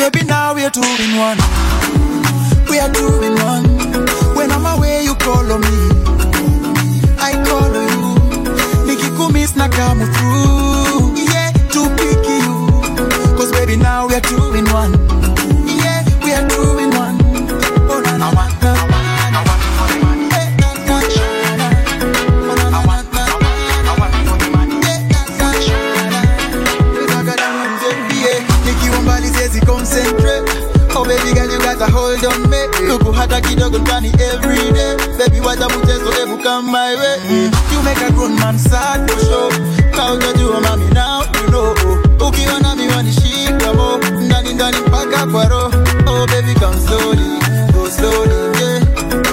Baby, 0.06 0.24
now 0.26 0.54
we 0.54 0.62
are 0.64 0.70
two 0.70 0.80
in 0.82 1.16
one. 1.18 1.36
We 2.70 2.78
are 2.78 2.88
two 2.92 3.10
in 3.26 3.34
one. 3.42 3.64
When 4.36 4.52
I'm 4.52 4.64
away, 4.64 5.02
you 5.02 5.14
call 5.16 5.50
on 5.50 5.60
me. 5.60 5.76
I 7.18 7.32
call 7.44 7.74
on 7.74 7.88
you. 7.90 8.14
Nikikumiss 8.86 9.56
na 9.56 9.68
come 9.68 10.06
through. 10.14 11.16
Yeah, 11.16 11.50
to 11.74 11.90
pick 11.98 12.22
you. 12.22 13.36
Cause 13.36 13.50
baby, 13.50 13.74
now 13.76 14.06
we 14.06 14.14
are 14.14 14.20
two 14.20 14.45
hata 33.28 33.40
kidogo 33.48 33.78
ndani 33.78 34.08
every 34.08 34.72
day. 34.72 34.96
Baby 35.18 35.40
wacha 35.40 35.68
mchezo 35.68 36.10
hebu 36.18 36.38
come 36.42 36.70
my 36.72 36.94
way. 36.96 37.18
Mm. 37.30 37.50
You 37.72 37.82
make 37.82 38.00
a 38.08 38.12
grown 38.12 38.34
man 38.34 38.58
sad 38.58 39.10
for 39.10 39.20
sure. 39.20 39.52
Ka 39.96 40.12
utajua 40.12 40.60
mami 40.60 40.84
now 40.94 41.22
you 41.22 41.48
know. 41.50 41.74
Ukiwa 42.28 42.60
na 42.60 42.76
miwani 42.76 43.12
shika 43.12 43.74
mo 43.74 43.98
Ndani 44.20 44.54
ndani 44.54 44.76
mpaka 44.86 45.26
kwa 45.26 45.44
roho 45.48 45.72
Oh 46.06 46.26
baby 46.26 46.54
come 46.54 46.76
slowly 46.86 47.40
Go 47.72 47.88
slowly 47.90 48.34
yeah. 48.60 48.82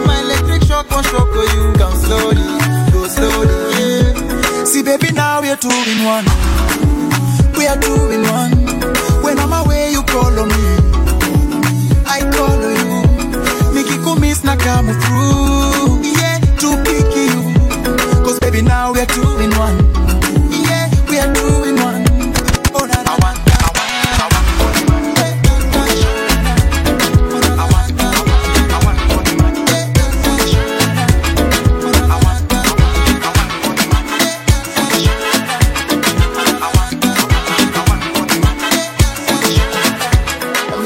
My 0.07 0.19
electric 0.19 0.63
shock 0.67 0.91
won't 0.91 1.07
shock 1.07 1.29
you. 1.35 1.73
Come 1.77 1.97
slowly 2.05 2.43
Go 2.93 3.07
slowly 3.07 3.53
yeah. 3.79 4.65
See 4.65 4.83
baby 4.83 5.11
now 5.11 5.41
we 5.41 5.49
are 5.49 5.57
two 5.57 5.69
in 5.69 6.05
one. 6.05 6.25
We 7.57 7.67
are 7.67 7.77
two 7.79 8.11
come 14.63 14.87
through. 15.03 16.01
Yeah, 16.03 16.39
to 16.61 16.69
pick 16.87 17.09
you. 17.15 18.23
Cause 18.23 18.39
baby 18.39 18.61
now 18.61 18.93
we 18.93 18.99
are 19.01 19.05
two 19.05 19.37
in 19.39 19.51
one. 19.57 19.77
Yeah, 20.51 20.89
we 21.09 21.19
are 21.19 21.33
two 21.33 21.63
in 21.69 21.75
one. 21.81 22.03
Oh 22.73 22.85
na 22.85 23.03
na 23.03 23.13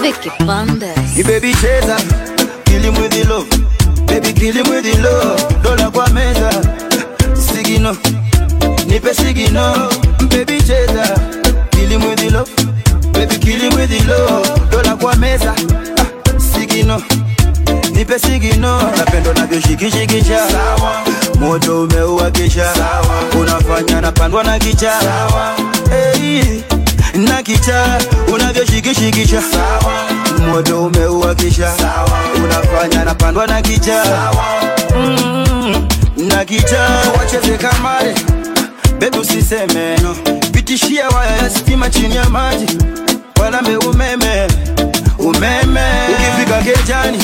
Vicky 0.01 0.29
Bandes. 0.45 1.15
Ni 1.15 1.23
baby 1.23 1.53
cheza, 1.55 1.97
Napendo 19.37 19.41
navyoshikishikisha, 19.41 20.39
moto 21.39 21.83
umeuwakisha, 21.83 22.73
unafanya 23.41 24.01
napandwa 24.01 24.43
na 24.43 24.59
kicha. 24.59 24.93
Na 27.15 27.43
kicha. 27.43 27.97
Unavyoshikishikisha. 28.33 29.41
Moto 30.49 30.83
umeuwakisha. 30.85 31.73
Unafanya 32.43 33.05
napandwa 33.05 33.47
na 33.47 33.61
kicha. 33.61 34.03
Mm, 34.95 35.87
na 36.17 36.45
kicha. 36.45 36.87
Wacheze 37.19 37.57
kamari 37.57 38.15
bebu 38.99 39.25
siseme 39.25 39.97
pitishia 40.51 41.09
waya 41.09 41.35
ya 41.37 41.49
stima 41.49 41.89
chini 41.89 42.15
ya 42.15 42.29
maji. 42.29 42.77
Walambe 43.41 43.77
umeme 43.77 44.47
umeme. 45.19 45.81
Ukifika 46.11 46.61
kejani 46.61 47.17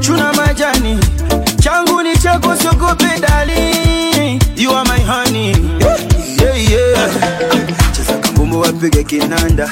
chuna 0.00 0.32
majani. 0.32 0.98
Changu 1.60 2.02
ni 2.02 2.16
chako 2.18 2.56
sogope 2.56 3.18
dali. 3.20 4.38
You 4.56 4.70
are 4.72 4.84
my 4.84 4.98
honey. 5.00 5.52
Yeah, 6.40 6.70
yeah. 6.70 7.10
cheza 7.92 8.12
kambumbu 8.18 8.60
wapige 8.60 9.04
kinanda. 9.04 9.70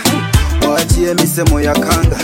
Waachie 0.70 1.14
misemo 1.14 1.60
ya 1.60 1.72
kanga. 1.72 2.16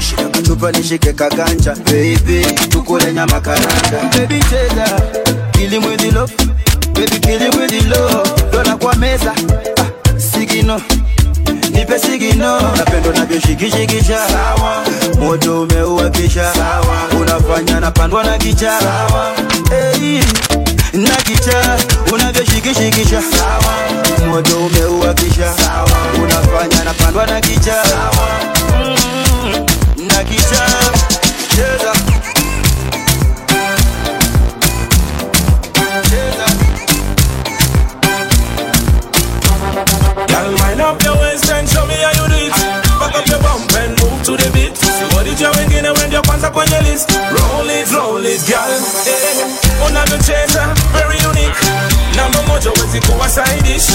Shika 0.00 0.24
kachupa 0.28 0.72
nishike 0.72 1.12
kaganja. 1.12 1.74
Baby 1.74 2.46
tukule 2.68 3.12
nyama 3.12 3.40
karanga. 3.40 4.00
Baby 4.18 4.40
cheza. 4.50 5.00
Kili 5.50 5.78
mwezi 5.78 6.10
lo. 6.10 6.28
Baby 6.94 7.18
kili 7.20 7.50
mwezi 7.56 7.80
lo. 7.80 8.26
Dona 8.52 8.76
kwa 8.76 8.94
meza. 8.94 9.32
Ah, 9.80 10.20
sigino 10.20 10.80
nipe 11.76 11.98
sigino. 11.98 12.60
Napendo 12.76 13.12
navyoshikishikisha 13.12 14.18
moto 15.20 15.62
umeuwakisha 15.62 16.52
unafanya 17.20 17.80
napandwa 17.80 18.24
na 18.24 18.38
kicha 18.38 18.72
hey, 19.70 20.20
na 20.92 21.16
kicha 21.16 21.78
unavyoshikishikisha 22.12 23.22
moto 24.28 24.66
umeuwakisha 24.66 25.54
unafanya 26.22 26.84
napandwa 26.84 27.26
na 27.26 27.40
kicha 27.40 27.82
mm, 28.78 29.66
na 30.06 30.24
kicha 30.24 30.66
cheza. 31.56 31.92
Girl, 40.28 40.52
wind 40.60 40.80
up 40.80 41.02
your 41.02 41.15
and 41.44 41.68
show 41.68 41.84
me 41.86 41.94
how 41.94 42.12
you 42.12 42.28
do 42.28 42.36
it. 42.46 42.52
Back 42.98 43.14
up 43.14 43.26
your 43.28 43.40
bump 43.40 43.70
and 43.76 43.92
move 44.00 44.22
to 44.24 44.36
the 44.36 44.48
beat. 44.54 44.76
See 44.76 45.04
what 45.14 45.24
did 45.24 45.38
you 45.40 45.48
wengine 45.52 45.90
when 45.96 46.10
your 46.10 46.22
kwanza 46.22 46.50
kwenye 46.50 46.80
list. 46.82 47.10
Roll 47.12 47.68
it, 47.70 47.90
roll 47.92 48.24
it, 48.26 48.40
girl. 48.46 48.72
Eh, 49.06 49.86
unavyocheza 49.86 50.74
very 50.92 51.18
unique. 51.28 51.56
Namba 52.16 52.42
moja 52.42 52.70
wezi 52.70 53.00
kuwa 53.00 53.28
side 53.28 53.62
dish. 53.62 53.88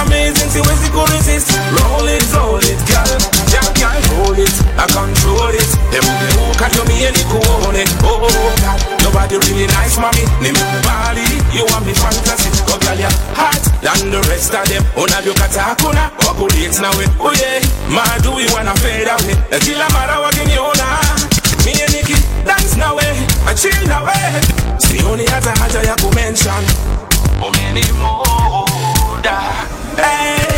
Amazing, 0.00 0.50
siwezi 0.52 0.88
kuresist. 0.90 1.50
Roll 1.82 2.08
it, 2.08 2.24
roll 2.34 2.62
it, 2.64 2.78
girl. 2.86 3.20
Yeah, 3.52 3.66
girl, 3.74 4.00
roll 4.18 4.38
it. 4.38 4.54
I 4.78 4.86
control 4.86 5.54
it. 5.54 5.70
Emgeuka 5.92 6.68
ndio 6.68 6.84
mie 6.84 7.10
nikuone. 7.10 7.84
Oh, 8.04 8.20
oh, 8.22 8.54
God. 8.62 9.02
Nobody 9.02 9.36
really 9.38 9.66
nice, 9.66 9.98
mommy. 10.00 10.24
Nimekubali. 10.40 11.24
You 11.52 11.64
want 11.66 11.86
me 11.86 11.94
fantasy. 11.94 12.50
Oh, 12.68 12.78
girl, 12.78 12.98
you're 12.98 13.10
hot 13.34 13.60
than 13.82 14.10
the 14.10 14.20
rest 14.30 14.54
of 14.54 14.68
them. 14.68 14.84
Unavyokata 14.96 15.62
hakuna 15.62 16.10
wakulate 16.26 16.80
nawe. 16.80 17.04
Oh, 17.20 17.32
yeah. 17.32 17.62
Maadui 17.88 18.46
wana 18.54 18.74
fade 18.74 19.10
away. 19.10 19.34
Na 19.50 19.56
eh? 19.56 19.62
kila 19.62 19.88
mara 19.90 20.20
wakiniona 20.20 20.98
mie 21.64 21.86
niki 21.88 22.16
dance 22.46 22.76
now 22.76 22.96
way, 22.96 23.04
I 23.06 23.16
nawe, 23.16 23.52
achill 23.52 23.86
nawe. 23.88 24.12
Eh. 24.12 24.42
Sioni 24.78 25.26
hata 25.26 25.50
haja 25.50 25.80
ya 25.82 25.96
kumention. 25.96 26.64
Umenimoda. 27.48 28.02
Oh, 28.04 28.52
oh, 28.52 28.64
oh, 28.64 29.16
hey, 29.96 30.49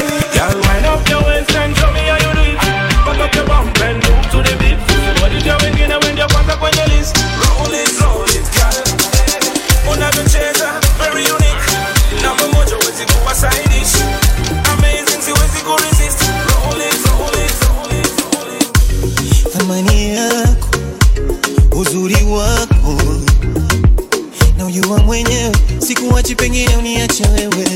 sikuwachi 26.22 26.34
pengine 26.36 26.76
uniache 26.76 27.24
wewe. 27.24 27.68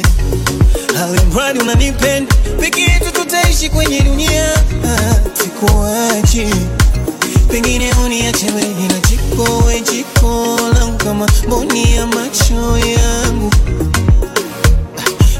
Alimradi 1.02 1.58
unanipenda 1.58 2.34
peke 2.60 2.80
yetu 2.80 3.10
tutaishi 3.12 3.68
kwenye 3.70 4.00
dunia. 4.00 4.52
Sikuachi, 5.42 6.46
pengine 7.50 7.92
uniache 8.04 8.46
wewe. 8.46 8.88
Na 8.88 8.98
jiko 9.08 9.72
jiko 9.92 10.58
langu 10.78 10.96
kama 10.98 11.28
mboni 11.46 11.96
ya 11.96 12.06
macho 12.06 12.78
yangu. 12.78 13.50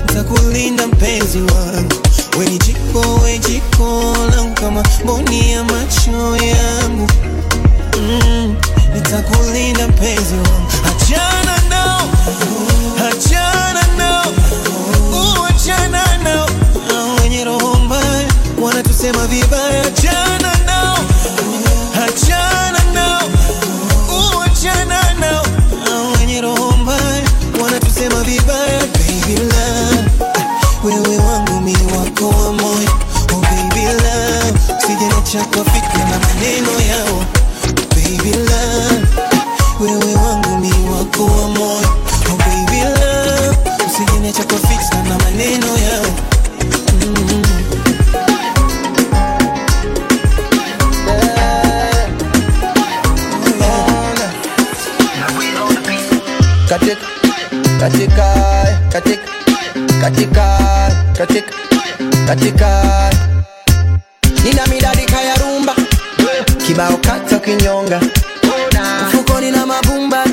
Ntakulinda 0.04 0.86
mpenzi 0.86 1.38
wangu. 1.38 1.94
We 2.38 2.46
ni 2.46 2.58
jiko 2.58 4.16
langu 4.36 4.54
kama 4.54 4.82
mboni 5.04 5.52
ya 5.52 5.64
macho 5.64 6.36
yangu. 6.46 7.08
Mm, 7.98 8.56
nitakulinda 8.94 9.88
mpenzi 9.88 10.34
wangu. 10.34 10.66
Achana 10.88 11.62
nao 11.68 12.08
wanatusema 19.06 19.26
vibaya 19.26 19.82
achana 19.86 20.65
katika 57.86 58.34
katika 58.92 59.22
katika 60.00 60.58
katika 61.18 61.52
katika. 62.26 63.10
Nina 64.44 64.66
midadika 64.66 65.20
ya 65.20 65.34
rumba 65.34 65.74
kibao 66.66 66.96
kata 66.96 67.38
kinyonga. 67.38 68.00
Mfukoni 69.08 69.50
na 69.50 69.66
mabumba 69.66 70.24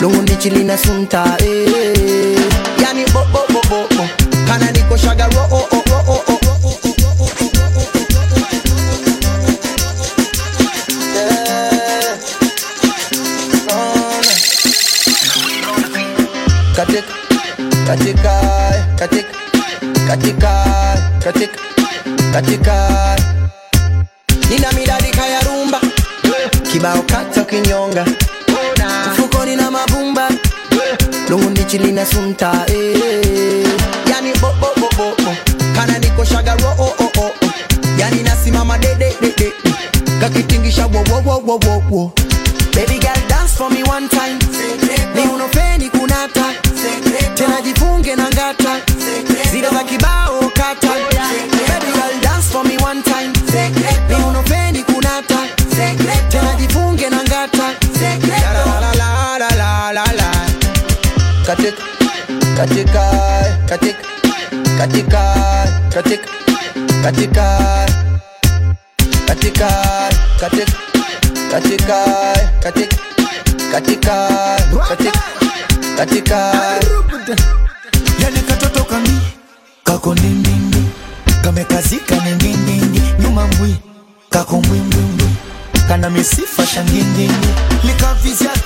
lungundichi 0.00 0.50
lina 0.50 0.78
sunta 0.78 1.36
eh. 1.38 2.38
yani 2.82 3.04
bobobobobo 3.12 4.08
kana 4.48 4.70
niko 4.70 4.98
juntas. 32.14 32.61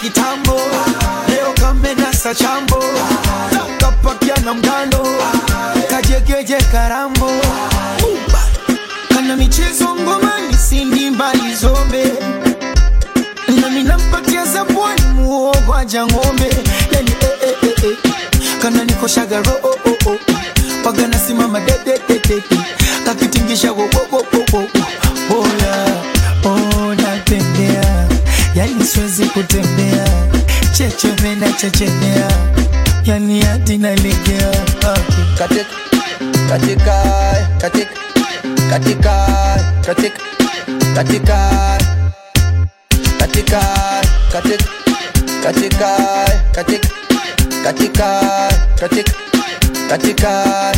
Kitambo. 0.06 0.60
Leo 1.28 1.52
kamenasa 1.60 2.34
chambo. 2.34 2.82
Kapakia 3.78 4.36
na 4.44 4.54
mgando. 4.54 5.06
Kajegeje 5.90 6.56
karambo. 6.72 7.30
Kana 9.08 9.36
michezo 9.36 9.94
ngomani 9.96 10.54
sindi 10.68 11.10
mbali 11.10 11.54
zombe. 11.54 12.12
Nami 13.60 13.82
nampatia 13.82 14.44
zabwani 14.46 15.02
muogo 15.14 15.74
ng'ombe. 16.06 16.50
Yani 16.92 17.10
eh, 17.20 17.38
eh, 17.42 17.54
eh, 17.62 17.84
eh. 17.84 17.96
kana 18.62 18.84
nikoshaga 18.84 19.42
ro 19.42 19.52
oh, 19.62 19.76
oh, 19.90 20.10
oh. 20.10 20.18
pagana 20.84 21.18
simama 21.18 21.60
dedededede 21.60 22.42
kakitingisha 23.04 23.72
wo, 23.72 23.88
siwezi 29.16 29.32
kutembea 29.32 30.06
chechemena 30.72 31.52
chechemea 31.52 32.30
yani 33.04 33.42
hadi 33.42 33.78
nalegea 33.78 34.50
katika 35.38 35.64
katika 36.48 37.02
katika 37.58 37.86
katika 38.70 39.16
katika 39.86 40.18
katika 40.94 41.78
katika 43.18 43.60
katika 44.32 44.72
katika 45.42 45.90
katika 46.52 46.90
katika 47.64 48.20
katika 48.80 49.12
katika 49.88 50.72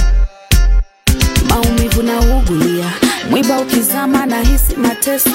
maumivu 1.49 2.03
na 2.03 2.21
ugulia 2.21 2.93
mwiba 3.31 3.61
ukizama 3.61 4.27
na 4.27 4.41
hisi 4.41 4.77
mateso. 4.77 5.31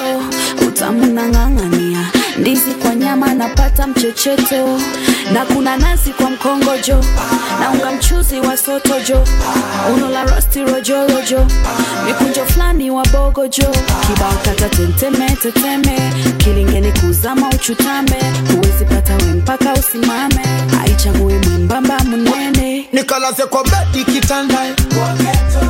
Utamu 0.67 1.05
ng'ang'ania. 1.05 2.05
Ndizi 2.37 2.71
kwa 2.71 2.95
nyama 2.95 3.33
napata 3.33 3.87
mchecheto. 3.87 4.79
Na 5.33 5.45
kuna 5.45 5.77
nazi 5.77 6.09
kwa 6.09 6.29
mkongojo 6.29 7.03
na 7.59 7.69
unga 7.71 7.91
mchuzi 7.91 8.39
wa 8.39 8.57
sotojo 8.57 9.23
uno 9.93 10.09
la 10.09 10.23
rosti 10.23 10.59
rojorojo 10.63 11.45
mikunjo 12.05 12.45
fulani 12.45 12.91
wa 12.91 13.05
bogojo 13.05 13.67
kibao 14.07 14.33
kata 14.45 14.69
tenteme 14.69 15.29
teteme. 15.41 16.13
Kilingeni 16.37 16.91
kuzama 16.91 17.49
uchutame. 17.49 18.21
Huwezi 18.55 18.85
pata 18.85 19.13
we 19.15 19.33
mpaka 19.33 19.73
usimame. 19.73 20.41
Aichague 20.83 21.19
mwembamba 21.49 21.99
mnene, 21.99 22.87
nikalaze 22.93 23.43
kwa 23.45 23.63
bedi 23.63 24.05
kitanda 24.11 24.59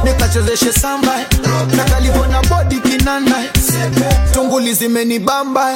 nikachezeshe 0.04 0.74
samba 0.74 1.12
nakalivona 2.14 2.42
bodi 2.50 2.80
kinanda 2.80 3.44
tunguli 4.34 4.74
zimenibamba 4.74 5.76